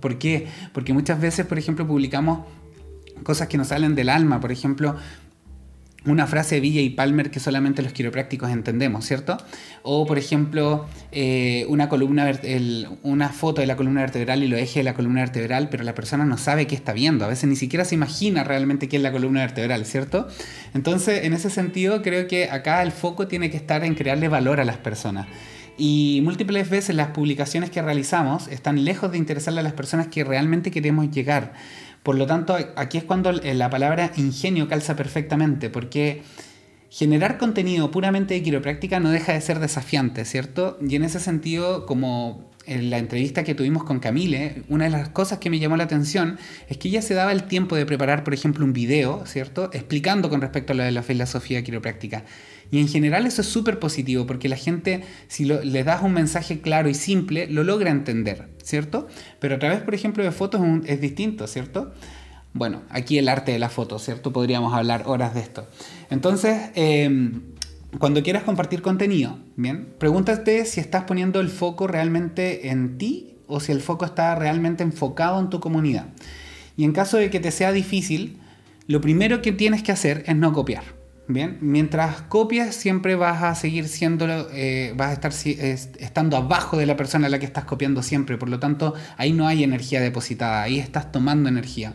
¿Por 0.00 0.18
qué? 0.18 0.46
Porque 0.72 0.92
muchas 0.92 1.20
veces, 1.20 1.46
por 1.46 1.58
ejemplo, 1.58 1.86
publicamos 1.86 2.46
cosas 3.22 3.48
que 3.48 3.56
nos 3.56 3.68
salen 3.68 3.94
del 3.94 4.08
alma. 4.08 4.40
Por 4.40 4.52
ejemplo, 4.52 4.96
una 6.04 6.26
frase 6.26 6.56
de 6.56 6.60
Villa 6.60 6.80
y 6.80 6.90
Palmer 6.90 7.30
que 7.30 7.40
solamente 7.40 7.82
los 7.82 7.92
quiroprácticos 7.92 8.50
entendemos, 8.50 9.06
¿cierto? 9.06 9.36
O, 9.82 10.06
por 10.06 10.18
ejemplo, 10.18 10.86
eh, 11.12 11.64
una, 11.68 11.88
una 13.02 13.28
foto 13.28 13.60
de 13.60 13.66
la 13.66 13.76
columna 13.76 14.00
vertebral 14.00 14.42
y 14.42 14.48
lo 14.48 14.56
eje 14.56 14.80
de 14.80 14.84
la 14.84 14.94
columna 14.94 15.20
vertebral, 15.20 15.68
pero 15.70 15.84
la 15.84 15.94
persona 15.94 16.24
no 16.24 16.38
sabe 16.38 16.66
qué 16.66 16.74
está 16.74 16.92
viendo. 16.92 17.24
A 17.24 17.28
veces 17.28 17.48
ni 17.48 17.56
siquiera 17.56 17.84
se 17.84 17.94
imagina 17.94 18.44
realmente 18.44 18.88
qué 18.88 18.96
es 18.96 19.02
la 19.02 19.12
columna 19.12 19.40
vertebral, 19.40 19.86
¿cierto? 19.86 20.26
Entonces, 20.74 21.24
en 21.24 21.32
ese 21.32 21.50
sentido, 21.50 22.02
creo 22.02 22.26
que 22.26 22.50
acá 22.50 22.82
el 22.82 22.92
foco 22.92 23.28
tiene 23.28 23.50
que 23.50 23.56
estar 23.56 23.84
en 23.84 23.94
crearle 23.94 24.28
valor 24.28 24.60
a 24.60 24.64
las 24.64 24.78
personas. 24.78 25.26
Y 25.78 26.20
múltiples 26.22 26.68
veces 26.68 26.94
las 26.94 27.08
publicaciones 27.08 27.70
que 27.70 27.80
realizamos 27.80 28.48
están 28.48 28.84
lejos 28.84 29.10
de 29.10 29.18
interesarle 29.18 29.60
a 29.60 29.62
las 29.62 29.72
personas 29.72 30.08
que 30.08 30.22
realmente 30.22 30.70
queremos 30.70 31.10
llegar. 31.10 31.54
Por 32.02 32.16
lo 32.16 32.26
tanto, 32.26 32.56
aquí 32.76 32.98
es 32.98 33.04
cuando 33.04 33.32
la 33.32 33.70
palabra 33.70 34.12
ingenio 34.16 34.68
calza 34.68 34.96
perfectamente, 34.96 35.70
porque 35.70 36.22
generar 36.90 37.38
contenido 37.38 37.90
puramente 37.90 38.34
de 38.34 38.42
quiropráctica 38.42 39.00
no 39.00 39.10
deja 39.10 39.32
de 39.32 39.40
ser 39.40 39.60
desafiante, 39.60 40.24
¿cierto? 40.24 40.78
Y 40.86 40.96
en 40.96 41.04
ese 41.04 41.20
sentido, 41.20 41.86
como 41.86 42.50
en 42.66 42.90
la 42.90 42.98
entrevista 42.98 43.44
que 43.44 43.54
tuvimos 43.54 43.84
con 43.84 43.98
Camille, 43.98 44.62
una 44.68 44.84
de 44.84 44.90
las 44.90 45.08
cosas 45.08 45.38
que 45.38 45.50
me 45.50 45.58
llamó 45.58 45.76
la 45.76 45.84
atención 45.84 46.38
es 46.68 46.78
que 46.78 46.88
ella 46.88 47.02
se 47.02 47.14
daba 47.14 47.32
el 47.32 47.44
tiempo 47.44 47.76
de 47.76 47.86
preparar, 47.86 48.24
por 48.24 48.34
ejemplo, 48.34 48.64
un 48.64 48.72
video, 48.72 49.24
¿cierto? 49.26 49.70
Explicando 49.72 50.30
con 50.30 50.40
respecto 50.40 50.72
a 50.72 50.76
lo 50.76 50.82
de 50.82 50.92
la 50.92 51.02
filosofía 51.02 51.62
quiropráctica. 51.62 52.24
Y 52.70 52.78
en 52.80 52.88
general 52.88 53.26
eso 53.26 53.42
es 53.42 53.48
súper 53.48 53.78
positivo 53.78 54.26
porque 54.26 54.48
la 54.48 54.56
gente, 54.56 55.04
si 55.28 55.44
le 55.44 55.84
das 55.84 56.02
un 56.02 56.12
mensaje 56.12 56.60
claro 56.60 56.88
y 56.88 56.94
simple, 56.94 57.46
lo 57.46 57.64
logra 57.64 57.90
entender, 57.90 58.48
¿cierto? 58.62 59.08
Pero 59.40 59.56
a 59.56 59.58
través, 59.58 59.80
por 59.80 59.94
ejemplo, 59.94 60.24
de 60.24 60.32
fotos 60.32 60.62
es 60.86 61.00
distinto, 61.00 61.46
¿cierto? 61.46 61.92
Bueno, 62.54 62.82
aquí 62.90 63.18
el 63.18 63.28
arte 63.28 63.52
de 63.52 63.58
la 63.58 63.68
foto, 63.68 63.98
¿cierto? 63.98 64.32
Podríamos 64.32 64.74
hablar 64.74 65.04
horas 65.06 65.34
de 65.34 65.40
esto. 65.40 65.66
Entonces, 66.10 66.70
em, 66.74 67.42
cuando 67.98 68.22
quieras 68.22 68.42
compartir 68.42 68.82
contenido, 68.82 69.38
¿bien? 69.56 69.94
Pregúntate 69.98 70.64
si 70.64 70.80
estás 70.80 71.04
poniendo 71.04 71.40
el 71.40 71.48
foco 71.48 71.86
realmente 71.86 72.70
en 72.70 72.98
ti 72.98 73.36
o 73.46 73.60
si 73.60 73.72
el 73.72 73.80
foco 73.80 74.04
está 74.04 74.34
realmente 74.34 74.82
enfocado 74.82 75.38
en 75.38 75.50
tu 75.50 75.60
comunidad. 75.60 76.06
Y 76.76 76.84
en 76.84 76.92
caso 76.92 77.18
de 77.18 77.30
que 77.30 77.40
te 77.40 77.50
sea 77.50 77.72
difícil, 77.72 78.38
lo 78.86 79.00
primero 79.00 79.42
que 79.42 79.52
tienes 79.52 79.82
que 79.82 79.92
hacer 79.92 80.24
es 80.26 80.36
no 80.36 80.52
copiar. 80.52 80.84
Bien, 81.28 81.58
mientras 81.60 82.22
copias 82.22 82.74
siempre 82.74 83.14
vas 83.14 83.42
a 83.42 83.54
seguir 83.54 83.86
siendo, 83.88 84.26
eh, 84.52 84.92
vas 84.96 85.10
a 85.10 85.12
estar 85.12 85.32
estando 86.00 86.36
abajo 86.36 86.76
de 86.76 86.84
la 86.84 86.96
persona 86.96 87.28
a 87.28 87.30
la 87.30 87.38
que 87.38 87.46
estás 87.46 87.64
copiando 87.64 88.02
siempre, 88.02 88.36
por 88.38 88.48
lo 88.48 88.58
tanto 88.58 88.94
ahí 89.16 89.32
no 89.32 89.46
hay 89.46 89.62
energía 89.62 90.00
depositada, 90.00 90.62
ahí 90.62 90.80
estás 90.80 91.12
tomando 91.12 91.48
energía. 91.48 91.94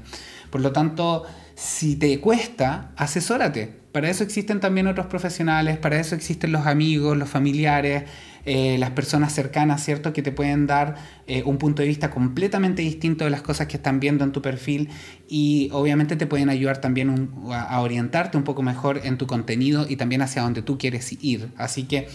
Por 0.49 0.61
lo 0.61 0.71
tanto, 0.71 1.25
si 1.57 1.95
te 1.95 2.19
cuesta, 2.19 2.91
asesórate. 2.95 3.73
Para 3.91 4.11
eso 4.11 4.23
existen 4.23 4.59
también 4.59 4.85
otros 4.85 5.07
profesionales, 5.07 5.79
para 5.79 5.99
eso 5.99 6.13
existen 6.13 6.51
los 6.51 6.67
amigos, 6.67 7.17
los 7.17 7.27
familiares, 7.27 8.03
eh, 8.45 8.77
las 8.77 8.91
personas 8.91 9.33
cercanas, 9.33 9.83
¿cierto? 9.83 10.13
Que 10.13 10.21
te 10.21 10.31
pueden 10.31 10.67
dar 10.67 10.97
eh, 11.25 11.41
un 11.45 11.57
punto 11.57 11.81
de 11.81 11.87
vista 11.87 12.11
completamente 12.11 12.83
distinto 12.83 13.23
de 13.23 13.31
las 13.31 13.41
cosas 13.41 13.65
que 13.65 13.77
están 13.77 13.99
viendo 13.99 14.23
en 14.23 14.33
tu 14.33 14.43
perfil 14.43 14.89
y 15.27 15.69
obviamente 15.73 16.15
te 16.15 16.27
pueden 16.27 16.49
ayudar 16.49 16.79
también 16.79 17.31
a 17.51 17.81
orientarte 17.81 18.37
un 18.37 18.43
poco 18.43 18.61
mejor 18.61 19.01
en 19.03 19.17
tu 19.17 19.25
contenido 19.25 19.87
y 19.89 19.95
también 19.95 20.21
hacia 20.21 20.43
donde 20.43 20.61
tú 20.61 20.77
quieres 20.77 21.11
ir. 21.23 21.49
Así 21.57 21.83
que... 21.85 22.07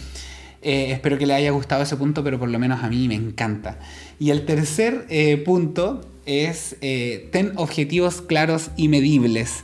Eh, 0.65 0.93
espero 0.93 1.17
que 1.17 1.25
le 1.25 1.33
haya 1.33 1.51
gustado 1.51 1.83
ese 1.83 1.97
punto, 1.97 2.23
pero 2.23 2.39
por 2.39 2.47
lo 2.47 2.57
menos 2.57 2.81
a 2.85 2.87
mí 2.87 3.09
me 3.09 3.15
encanta. 3.15 3.79
Y 4.17 4.29
el 4.29 4.45
tercer 4.45 5.05
punto 5.43 6.12
es 6.25 6.77
ten 6.79 7.53
objetivos 7.55 8.21
claros 8.21 8.71
y 8.77 8.87
medibles. 8.87 9.63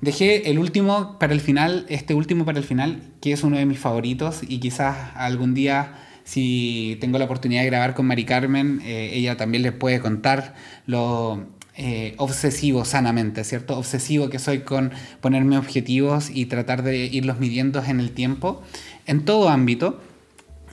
Dejé 0.00 0.50
el 0.50 0.58
último 0.58 1.18
para 1.18 1.32
el 1.32 1.40
final, 1.40 1.84
este 1.88 2.14
último 2.14 2.44
para 2.44 2.58
el 2.58 2.64
final, 2.64 3.02
que 3.20 3.32
es 3.32 3.42
uno 3.42 3.56
de 3.56 3.66
mis 3.66 3.78
favoritos 3.78 4.40
y 4.46 4.60
quizás 4.60 4.96
algún 5.16 5.54
día 5.54 5.96
si 6.28 6.98
tengo 7.00 7.18
la 7.18 7.24
oportunidad 7.24 7.62
de 7.62 7.68
grabar 7.68 7.94
con 7.94 8.04
Mari 8.04 8.26
Carmen, 8.26 8.82
eh, 8.84 9.12
ella 9.14 9.38
también 9.38 9.62
les 9.62 9.72
puede 9.72 9.98
contar 9.98 10.54
lo 10.84 11.46
eh, 11.74 12.12
obsesivo 12.18 12.84
sanamente, 12.84 13.44
¿cierto? 13.44 13.78
Obsesivo 13.78 14.28
que 14.28 14.38
soy 14.38 14.58
con 14.58 14.92
ponerme 15.22 15.56
objetivos 15.56 16.28
y 16.28 16.44
tratar 16.44 16.82
de 16.82 17.06
irlos 17.06 17.38
midiendo 17.38 17.82
en 17.82 17.98
el 17.98 18.10
tiempo, 18.10 18.62
en 19.06 19.24
todo 19.24 19.48
ámbito. 19.48 20.02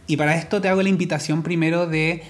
Y 0.08 0.18
para 0.18 0.36
esto 0.36 0.60
te 0.60 0.68
hago 0.68 0.84
la 0.84 0.90
invitación 0.90 1.42
primero 1.42 1.88
de 1.88 2.22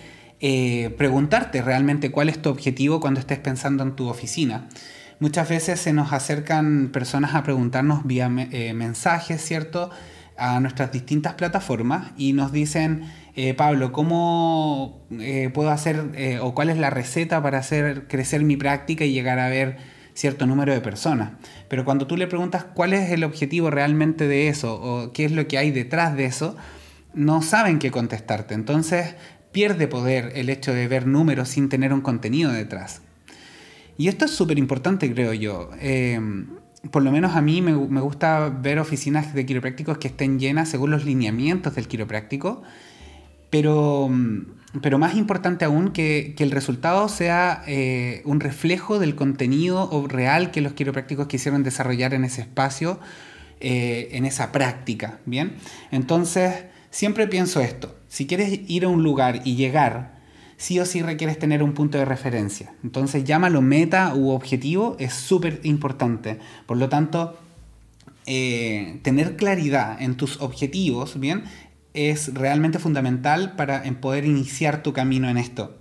eh, 0.42 0.94
preguntarte 0.98 1.62
realmente 1.62 2.12
cuál 2.12 2.28
es 2.28 2.42
tu 2.42 2.50
objetivo 2.50 3.00
cuando 3.00 3.20
estés 3.20 3.40
pensando 3.40 3.84
en 3.84 3.96
tu 3.96 4.10
oficina. 4.10 4.68
Muchas 5.20 5.48
veces 5.48 5.80
se 5.80 5.94
nos 5.94 6.12
acercan 6.12 6.90
personas 6.92 7.36
a 7.36 7.44
preguntarnos 7.44 8.06
vía 8.06 8.30
eh, 8.52 8.74
mensajes, 8.74 9.42
¿cierto? 9.42 9.90
A 10.38 10.60
nuestras 10.60 10.92
distintas 10.92 11.36
plataformas 11.36 12.12
y 12.18 12.34
nos 12.34 12.52
dicen, 12.52 13.04
eh, 13.36 13.54
Pablo, 13.54 13.94
¿cómo 13.94 15.06
puedo 15.54 15.70
hacer 15.72 16.40
o 16.42 16.54
cuál 16.54 16.70
es 16.70 16.78
la 16.78 16.90
receta 16.90 17.42
para 17.42 17.60
hacer 17.60 18.08
crecer 18.10 18.44
mi 18.44 18.58
práctica 18.58 19.06
y 19.06 19.14
llegar 19.14 19.40
a 19.40 19.48
ver 19.48 19.78
cierto 20.14 20.46
número 20.46 20.74
de 20.74 20.82
personas? 20.82 21.32
Pero 21.70 21.86
cuando 21.86 22.08
tú 22.08 22.18
le 22.18 22.28
preguntas 22.28 22.66
cuál 22.66 22.94
es 22.94 23.10
el 23.12 23.24
objetivo 23.24 23.72
realmente 23.72 24.28
de 24.28 24.50
eso 24.50 24.76
o 24.76 25.14
qué 25.14 25.24
es 25.24 25.32
lo 25.32 25.48
que 25.48 25.58
hay 25.58 25.72
detrás 25.72 26.18
de 26.18 26.26
eso, 26.26 26.58
no 27.16 27.42
saben 27.42 27.80
qué 27.80 27.92
contestarte. 27.92 28.54
Entonces 28.54 29.16
pierde 29.56 29.88
poder 29.88 30.34
el 30.36 30.50
hecho 30.50 30.74
de 30.74 30.86
ver 30.90 31.08
números 31.08 31.48
sin 31.48 31.70
tener 31.70 31.94
un 31.94 32.02
contenido 32.02 32.52
detrás. 32.52 33.02
Y 33.98 34.10
esto 34.10 34.26
es 34.26 34.32
súper 34.32 34.60
importante, 34.60 35.10
creo 35.14 35.32
yo. 35.32 35.70
Eh, 35.80 36.20
por 36.92 37.04
lo 37.04 37.10
menos 37.10 37.38
a 37.38 37.42
mí 37.42 37.62
me, 37.62 37.74
gusta 37.74 38.50
ver 38.50 38.80
oficinas 38.80 39.34
de 39.34 39.46
quiroprácticos 39.46 39.98
que 39.98 40.10
estén 40.10 40.40
llenas 40.40 40.68
según 40.68 40.92
los 40.92 41.06
lineamientos 41.06 41.74
del 41.74 41.88
quiropráctico, 41.88 42.64
pero, 43.50 44.12
pero 44.82 44.98
más 44.98 45.16
importante 45.16 45.64
aún 45.64 45.94
que, 45.94 46.36
el 46.38 46.52
resultado 46.52 47.08
sea 47.08 47.64
eh, 47.66 48.24
un 48.26 48.42
reflejo 48.42 49.00
del 49.00 49.16
contenido 49.16 50.06
real 50.10 50.52
que 50.52 50.60
los 50.60 50.74
quiroprácticos 50.74 51.28
quisieron 51.28 51.64
desarrollar 51.64 52.14
en 52.14 52.26
ese 52.26 52.42
espacio, 52.42 53.00
eh, 53.62 54.10
en 54.12 54.26
esa 54.26 54.52
práctica, 54.52 55.20
¿bien? 55.26 55.54
Entonces, 55.92 56.66
siempre 56.96 57.28
pienso 57.28 57.60
esto, 57.60 57.94
si 58.08 58.26
quieres 58.26 58.62
ir 58.68 58.86
a 58.86 58.88
un 58.88 59.04
lugar 59.04 59.42
y 59.44 59.58
llegar 59.58 60.16
sí 60.56 60.80
o 60.80 60.86
sí 60.86 61.02
requieres 61.02 61.38
tener 61.38 61.62
un 61.62 61.74
punto 61.74 61.98
de 61.98 62.06
referencia. 62.06 62.74
Entonces, 62.86 63.26
llámalo 63.26 63.62
meta 63.62 64.16
u 64.16 64.30
objetivo, 64.30 64.96
es 64.98 65.14
súper 65.14 65.60
importante. 65.64 66.40
Por 66.66 66.78
lo 66.78 66.88
tanto, 66.88 67.38
eh, 68.26 69.02
tener 69.04 69.36
claridad 69.36 70.02
en 70.02 70.16
tus 70.16 70.40
objetivos, 70.40 71.20
¿bien? 71.20 71.44
es 71.94 72.34
realmente 72.34 72.80
fundamental 72.80 73.58
para 73.58 73.84
poder 74.00 74.24
iniciar 74.24 74.82
tu 74.82 74.94
camino 74.94 75.28
en 75.30 75.38
esto. 75.38 75.78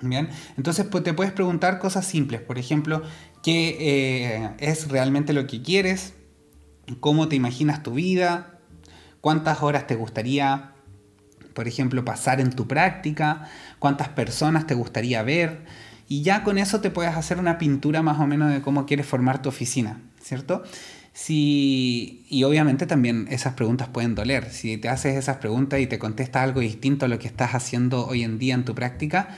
Bien, 0.00 0.30
entonces 0.56 0.86
pues, 0.86 1.04
te 1.04 1.12
puedes 1.12 1.32
preguntar 1.34 1.78
cosas 1.78 2.06
simples, 2.06 2.40
por 2.40 2.58
ejemplo, 2.58 3.02
¿qué 3.42 3.76
eh, 3.80 4.50
es 4.60 4.88
realmente 4.88 5.34
lo 5.34 5.46
que 5.46 5.60
quieres? 5.60 6.14
¿Cómo 7.00 7.28
te 7.28 7.36
imaginas 7.36 7.82
tu 7.82 7.92
vida? 7.92 8.57
¿Cuántas 9.20 9.62
horas 9.62 9.86
te 9.86 9.94
gustaría, 9.94 10.72
por 11.54 11.68
ejemplo, 11.68 12.04
pasar 12.04 12.40
en 12.40 12.50
tu 12.50 12.68
práctica? 12.68 13.48
¿Cuántas 13.78 14.08
personas 14.08 14.66
te 14.66 14.74
gustaría 14.74 15.22
ver? 15.22 15.64
Y 16.08 16.22
ya 16.22 16.42
con 16.42 16.58
eso 16.58 16.80
te 16.80 16.90
puedes 16.90 17.14
hacer 17.14 17.38
una 17.38 17.58
pintura 17.58 18.02
más 18.02 18.18
o 18.18 18.26
menos 18.26 18.50
de 18.50 18.62
cómo 18.62 18.86
quieres 18.86 19.06
formar 19.06 19.42
tu 19.42 19.48
oficina, 19.48 20.00
¿cierto? 20.22 20.62
Si, 21.12 22.24
y 22.30 22.44
obviamente 22.44 22.86
también 22.86 23.26
esas 23.30 23.54
preguntas 23.54 23.88
pueden 23.88 24.14
doler. 24.14 24.50
Si 24.50 24.78
te 24.78 24.88
haces 24.88 25.16
esas 25.16 25.38
preguntas 25.38 25.80
y 25.80 25.86
te 25.86 25.98
contesta 25.98 26.42
algo 26.42 26.60
distinto 26.60 27.06
a 27.06 27.08
lo 27.08 27.18
que 27.18 27.26
estás 27.26 27.54
haciendo 27.54 28.06
hoy 28.06 28.22
en 28.22 28.38
día 28.38 28.54
en 28.54 28.64
tu 28.64 28.74
práctica, 28.74 29.36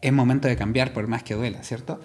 es 0.00 0.12
momento 0.12 0.48
de 0.48 0.56
cambiar 0.56 0.92
por 0.92 1.08
más 1.08 1.24
que 1.24 1.34
duela, 1.34 1.62
¿cierto? 1.62 2.00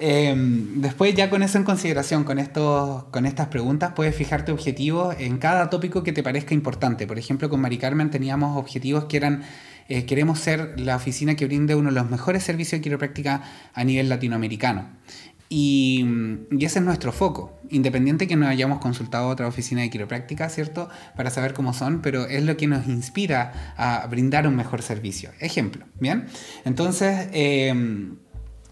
Em, 0.00 0.80
después 0.80 1.14
ya 1.14 1.28
con 1.28 1.42
eso 1.42 1.58
en 1.58 1.64
consideración, 1.64 2.22
con, 2.24 2.38
estos, 2.38 3.04
con 3.04 3.26
estas 3.26 3.48
preguntas, 3.48 3.92
puedes 3.96 4.14
fijarte 4.14 4.52
objetivos 4.52 5.16
en 5.18 5.38
cada 5.38 5.70
tópico 5.70 6.02
que 6.02 6.12
te 6.12 6.22
parezca 6.22 6.54
importante. 6.54 7.06
Por 7.06 7.18
ejemplo, 7.18 7.50
con 7.50 7.60
Mari 7.60 7.78
Carmen 7.78 8.10
teníamos 8.10 8.56
objetivos 8.56 9.06
que 9.06 9.16
eran, 9.16 9.42
eh, 9.88 10.04
queremos 10.06 10.38
ser 10.38 10.78
la 10.78 10.96
oficina 10.96 11.34
que 11.34 11.46
brinde 11.46 11.74
uno 11.74 11.90
de 11.90 11.96
los 11.96 12.08
mejores 12.08 12.44
servicios 12.44 12.78
de 12.78 12.82
quiropráctica 12.82 13.42
a 13.74 13.84
nivel 13.84 14.08
latinoamericano. 14.08 14.88
Y, 15.50 16.04
ese 16.60 16.78
es 16.78 16.84
nuestro 16.84 17.10
foco, 17.10 17.58
independiente 17.70 18.26
que 18.26 18.36
no 18.36 18.46
hayamos 18.46 18.80
consultado 18.80 19.28
otra 19.28 19.46
oficina 19.46 19.80
de 19.80 19.88
quiropráctica, 19.88 20.48
¿cierto? 20.50 20.90
Para 21.16 21.30
saber 21.30 21.54
cómo 21.54 21.72
son, 21.72 22.02
pero 22.02 22.26
es 22.26 22.44
lo 22.44 22.56
que 22.58 22.66
nos 22.66 22.86
inspira 22.86 23.74
a 23.76 24.06
brindar 24.08 24.46
un 24.46 24.56
mejor 24.56 24.82
servicio. 24.82 25.30
Ejemplo, 25.40 25.86
¿bien? 25.98 26.26
Entonces, 26.66 27.28
em, 27.32 28.16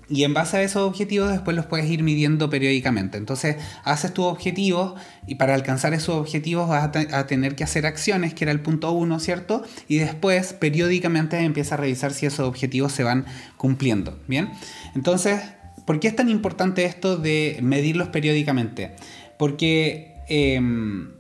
y 0.09 0.25
en 0.25 0.35
base 0.35 0.59
a 0.59 0.63
esos 0.63 0.83
objetivos 0.83 1.31
después 1.31 1.57
los 1.57 1.67
puedes 1.67 1.91
ir 1.91 2.03
midiendo 2.03 2.49
periódicamente. 2.49 3.19
Entonces, 3.19 3.57
haces 3.83 4.15
tus 4.15 4.27
objetivos 4.27 5.01
y 5.27 5.35
para 5.35 5.55
alcanzar 5.55 5.95
esos 5.95 6.17
objetivos 6.17 6.69
vas 6.69 6.91
a, 7.13 7.27
tener 7.27 7.57
que 7.57 7.65
hacer 7.65 7.87
acciones, 7.87 8.33
que 8.33 8.45
era 8.45 8.53
el 8.53 8.61
punto 8.61 8.93
uno, 8.93 9.19
¿cierto? 9.19 9.65
Y 9.89 9.97
después, 9.97 10.53
periódicamente, 10.53 11.39
empieza 11.41 11.75
a 11.75 11.79
revisar 11.79 12.13
si 12.13 12.27
esos 12.27 12.47
objetivos 12.47 12.93
se 12.93 13.03
van 13.03 13.27
cumpliendo, 13.57 14.19
¿bien? 14.29 14.51
Entonces, 14.95 15.41
¿Por 15.87 16.01
qué 16.01 16.09
es 16.09 16.17
tan 16.17 16.29
importante 16.29 16.85
esto 16.85 17.17
de 17.17 17.59
medirlos 17.63 18.09
periódicamente? 18.09 18.97
Porque 19.39 20.17
em, 20.29 21.13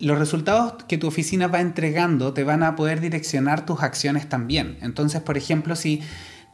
los 0.00 0.18
resultados 0.18 0.82
que 0.88 0.98
tu 0.98 1.06
oficina 1.06 1.46
va 1.46 1.60
entregando 1.60 2.34
te 2.34 2.42
van 2.42 2.64
a 2.64 2.74
poder 2.74 3.00
direccionar 3.00 3.64
tus 3.64 3.82
acciones 3.82 4.28
también. 4.28 4.76
Entonces, 4.82 5.22
por 5.22 5.38
ejemplo, 5.38 5.76
si 5.76 6.02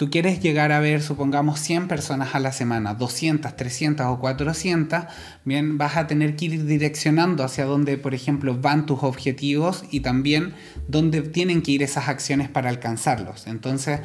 tú 0.00 0.08
quieres 0.08 0.40
llegar 0.40 0.72
a 0.72 0.80
ver, 0.80 1.02
supongamos, 1.02 1.60
100 1.60 1.86
personas 1.86 2.34
a 2.34 2.40
la 2.40 2.52
semana, 2.52 2.94
200, 2.94 3.54
300 3.54 4.06
o 4.06 4.18
400, 4.18 5.04
bien, 5.44 5.76
vas 5.76 5.98
a 5.98 6.06
tener 6.06 6.36
que 6.36 6.46
ir 6.46 6.64
direccionando 6.64 7.44
hacia 7.44 7.66
dónde, 7.66 7.98
por 7.98 8.14
ejemplo, 8.14 8.58
van 8.58 8.86
tus 8.86 9.02
objetivos 9.02 9.84
y 9.90 10.00
también 10.00 10.54
dónde 10.88 11.20
tienen 11.20 11.60
que 11.60 11.72
ir 11.72 11.82
esas 11.82 12.08
acciones 12.08 12.48
para 12.48 12.70
alcanzarlos. 12.70 13.46
Entonces, 13.46 14.00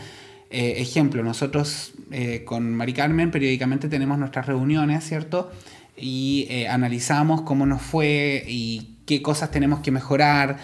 eh, 0.50 0.74
ejemplo, 0.80 1.24
nosotros 1.24 1.94
eh, 2.12 2.44
con 2.44 2.76
Mari 2.76 2.92
Carmen 2.92 3.32
periódicamente 3.32 3.88
tenemos 3.88 4.20
nuestras 4.20 4.48
reuniones, 4.48 5.02
¿cierto? 5.08 5.50
Y 5.96 6.46
eh, 6.50 6.68
analizamos 6.68 7.44
cómo 7.44 7.66
nos 7.66 7.82
fue 7.82 8.44
y 8.46 8.98
qué 9.06 9.22
cosas 9.22 9.50
tenemos 9.50 9.80
que 9.80 9.92
mejorar, 9.92 10.58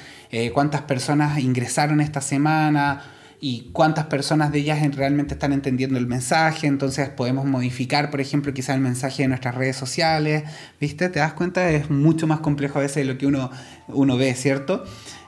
cuántas 0.54 0.82
personas 0.82 1.40
ingresaron 1.40 2.02
esta 2.02 2.20
semana 2.20 3.02
y 3.44 3.72
cuántas 3.74 4.06
personas 4.06 4.52
de 4.52 4.60
ellas 4.60 4.96
realmente 4.96 5.34
están 5.34 5.52
entendiendo 5.52 5.98
el 5.98 6.06
mensaje. 6.06 6.68
Entonces 6.68 7.10
podemos 7.10 7.44
modificar, 7.46 8.12
por 8.12 8.22
ejemplo, 8.22 8.54
quizá 8.54 8.76
el 8.76 8.82
mensaje 8.82 9.24
de 9.24 9.30
nuestras 9.30 9.56
redes 9.56 9.76
sociales. 9.76 10.44
¿Viste? 10.80 11.10
¿Te 11.10 11.20
das 11.20 11.34
cuenta? 11.34 11.68
Es 11.72 11.90
mucho 11.90 12.28
más 12.28 12.40
complejo 12.40 12.78
a 12.78 12.84
veces 12.84 12.98
de 12.98 13.06
lo 13.06 13.18
que 13.18 13.26
uno, 13.26 13.50
uno 13.88 14.16
ve, 14.16 14.36
¿cierto? 14.36 14.84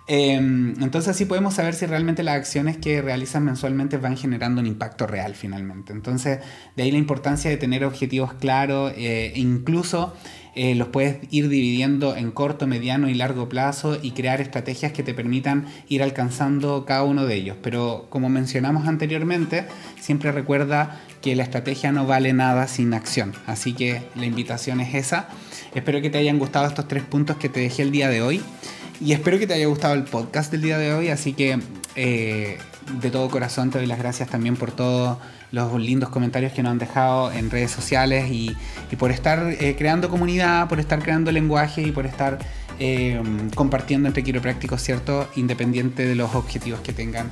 Em, 0.06 0.76
entonces 0.84 1.10
así 1.10 1.26
podemos 1.26 1.56
saber 1.56 1.73
si 1.73 1.86
realmente 1.86 2.23
las 2.23 2.36
acciones 2.36 2.78
que 2.78 3.02
realizan 3.02 3.45
mensualmente 3.45 3.97
van 3.97 4.17
generando 4.17 4.62
un 4.62 4.67
impacto 4.67 5.08
real 5.08 5.34
finalmente. 5.34 5.91
Entonces 5.91 6.39
de 6.76 6.84
ahí 6.84 6.91
la 6.91 6.97
importancia 6.99 7.49
de 7.49 7.58
tener 7.58 7.84
objetivos 7.84 8.34
claros 8.34 8.93
eh, 8.95 9.32
e 9.34 9.39
incluso 9.39 10.13
eh, 10.56 10.76
los 10.76 10.89
puedes 10.89 11.18
ir 11.32 11.50
dividiendo 11.50 12.16
en 12.16 12.32
corto, 12.32 12.68
mediano 12.68 13.10
y 13.10 13.13
largo 13.13 13.50
plazo 13.50 13.98
y 14.02 14.12
crear 14.12 14.39
estrategias 14.39 14.92
que 14.92 15.02
te 15.02 15.13
permitan 15.13 15.66
ir 15.89 16.04
alcanzando 16.04 16.86
cada 16.86 17.04
uno 17.04 17.26
de 17.26 17.36
ellos. 17.36 17.58
Pero 17.62 18.06
como 18.10 18.30
mencionamos 18.30 18.88
anteriormente, 18.88 19.66
siempre 20.00 20.32
recuerda 20.32 21.02
que 21.22 21.36
la 21.36 21.44
estrategia 21.44 21.92
no 21.92 22.06
vale 22.06 22.34
nada 22.34 22.68
sin 22.68 22.94
acción. 22.94 23.34
Así 23.48 23.74
que 23.74 24.04
la 24.16 24.26
invitación 24.26 24.80
es 24.80 24.94
esa. 24.94 25.28
Espero 25.74 26.02
que 26.02 26.10
te 26.10 26.20
hayan 26.20 26.38
gustado 26.38 26.68
estos 26.68 26.88
tres 26.88 27.04
puntos 27.04 27.38
que 27.38 27.50
te 27.50 27.62
dejé 27.62 27.82
el 27.82 27.92
día 27.92 28.10
de 28.10 28.22
hoy. 28.22 28.42
Y 29.02 29.13
espero 29.13 29.39
que 29.39 29.48
te 29.48 29.56
haya 29.56 29.66
gustado 29.66 29.96
el 29.96 30.04
podcast 30.04 30.52
del 30.52 30.62
día 30.62 30.78
de 30.78 30.94
hoy, 30.94 31.10
así 31.10 31.34
que 31.34 31.60
eh, 31.96 32.58
de 33.02 33.10
todo 33.10 33.30
corazón 33.30 33.72
te 33.72 33.80
doy 33.80 33.88
las 33.88 33.98
gracias 33.98 34.30
también 34.30 34.56
por 34.56 34.72
todos 34.72 35.18
los 35.54 35.80
lindos 35.80 36.10
comentarios 36.10 36.52
que 36.52 36.63
nos 36.63 36.72
han 36.72 36.80
dejado 36.80 37.32
en 37.32 37.50
redes 37.50 37.72
sociales 37.72 38.30
y, 38.30 38.58
por 38.98 39.12
estar 39.12 39.56
eh, 39.60 39.76
creando 39.78 40.10
comunidad, 40.10 40.68
por 40.68 40.80
estar 40.80 41.00
creando 41.02 41.32
lenguaje 41.32 41.82
y 41.82 41.92
por 41.92 42.06
estar 42.06 42.39
eh, 42.80 43.22
compartiendo 43.56 44.08
entre 44.08 44.24
quiroprácticos, 44.24 44.82
¿cierto? 44.82 45.30
Independiente 45.36 46.06
de 46.06 46.16
los 46.16 46.36
objetivos 46.36 46.82
que 46.82 46.92
tengan, 46.92 47.32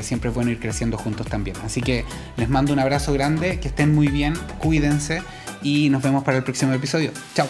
siempre 0.00 0.30
es 0.30 0.34
bueno 0.34 0.50
ir 0.50 0.58
creciendo 0.58 0.96
juntos 0.96 1.26
también. 1.26 1.56
Así 1.64 1.80
que 1.80 2.04
les 2.36 2.48
mando 2.48 2.72
un 2.72 2.78
abrazo 2.78 3.12
grande, 3.12 3.60
que 3.60 3.68
estén 3.68 3.94
muy 3.94 4.08
bien, 4.08 4.34
cuídense 4.58 5.22
y 5.62 5.90
nos 5.90 6.02
vemos 6.02 6.24
para 6.24 6.38
el 6.38 6.44
próximo 6.44 6.72
episodio. 6.72 7.10
Chao. 7.34 7.46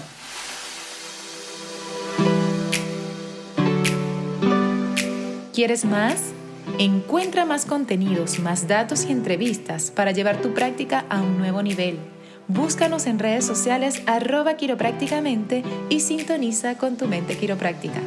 ¿Quieres 5.56 5.86
más? 5.86 6.35
Encuentra 6.78 7.46
más 7.46 7.64
contenidos, 7.64 8.38
más 8.38 8.68
datos 8.68 9.06
y 9.06 9.12
entrevistas 9.12 9.90
para 9.90 10.10
llevar 10.10 10.42
tu 10.42 10.52
práctica 10.52 11.06
a 11.08 11.22
un 11.22 11.38
nuevo 11.38 11.62
nivel. 11.62 11.98
Búscanos 12.48 13.06
en 13.06 13.18
redes 13.18 13.46
sociales 13.46 14.02
arroba 14.04 14.58
quiroprácticamente 14.58 15.62
y 15.88 16.00
sintoniza 16.00 16.76
con 16.76 16.98
tu 16.98 17.06
mente 17.06 17.38
quiropráctica. 17.38 18.02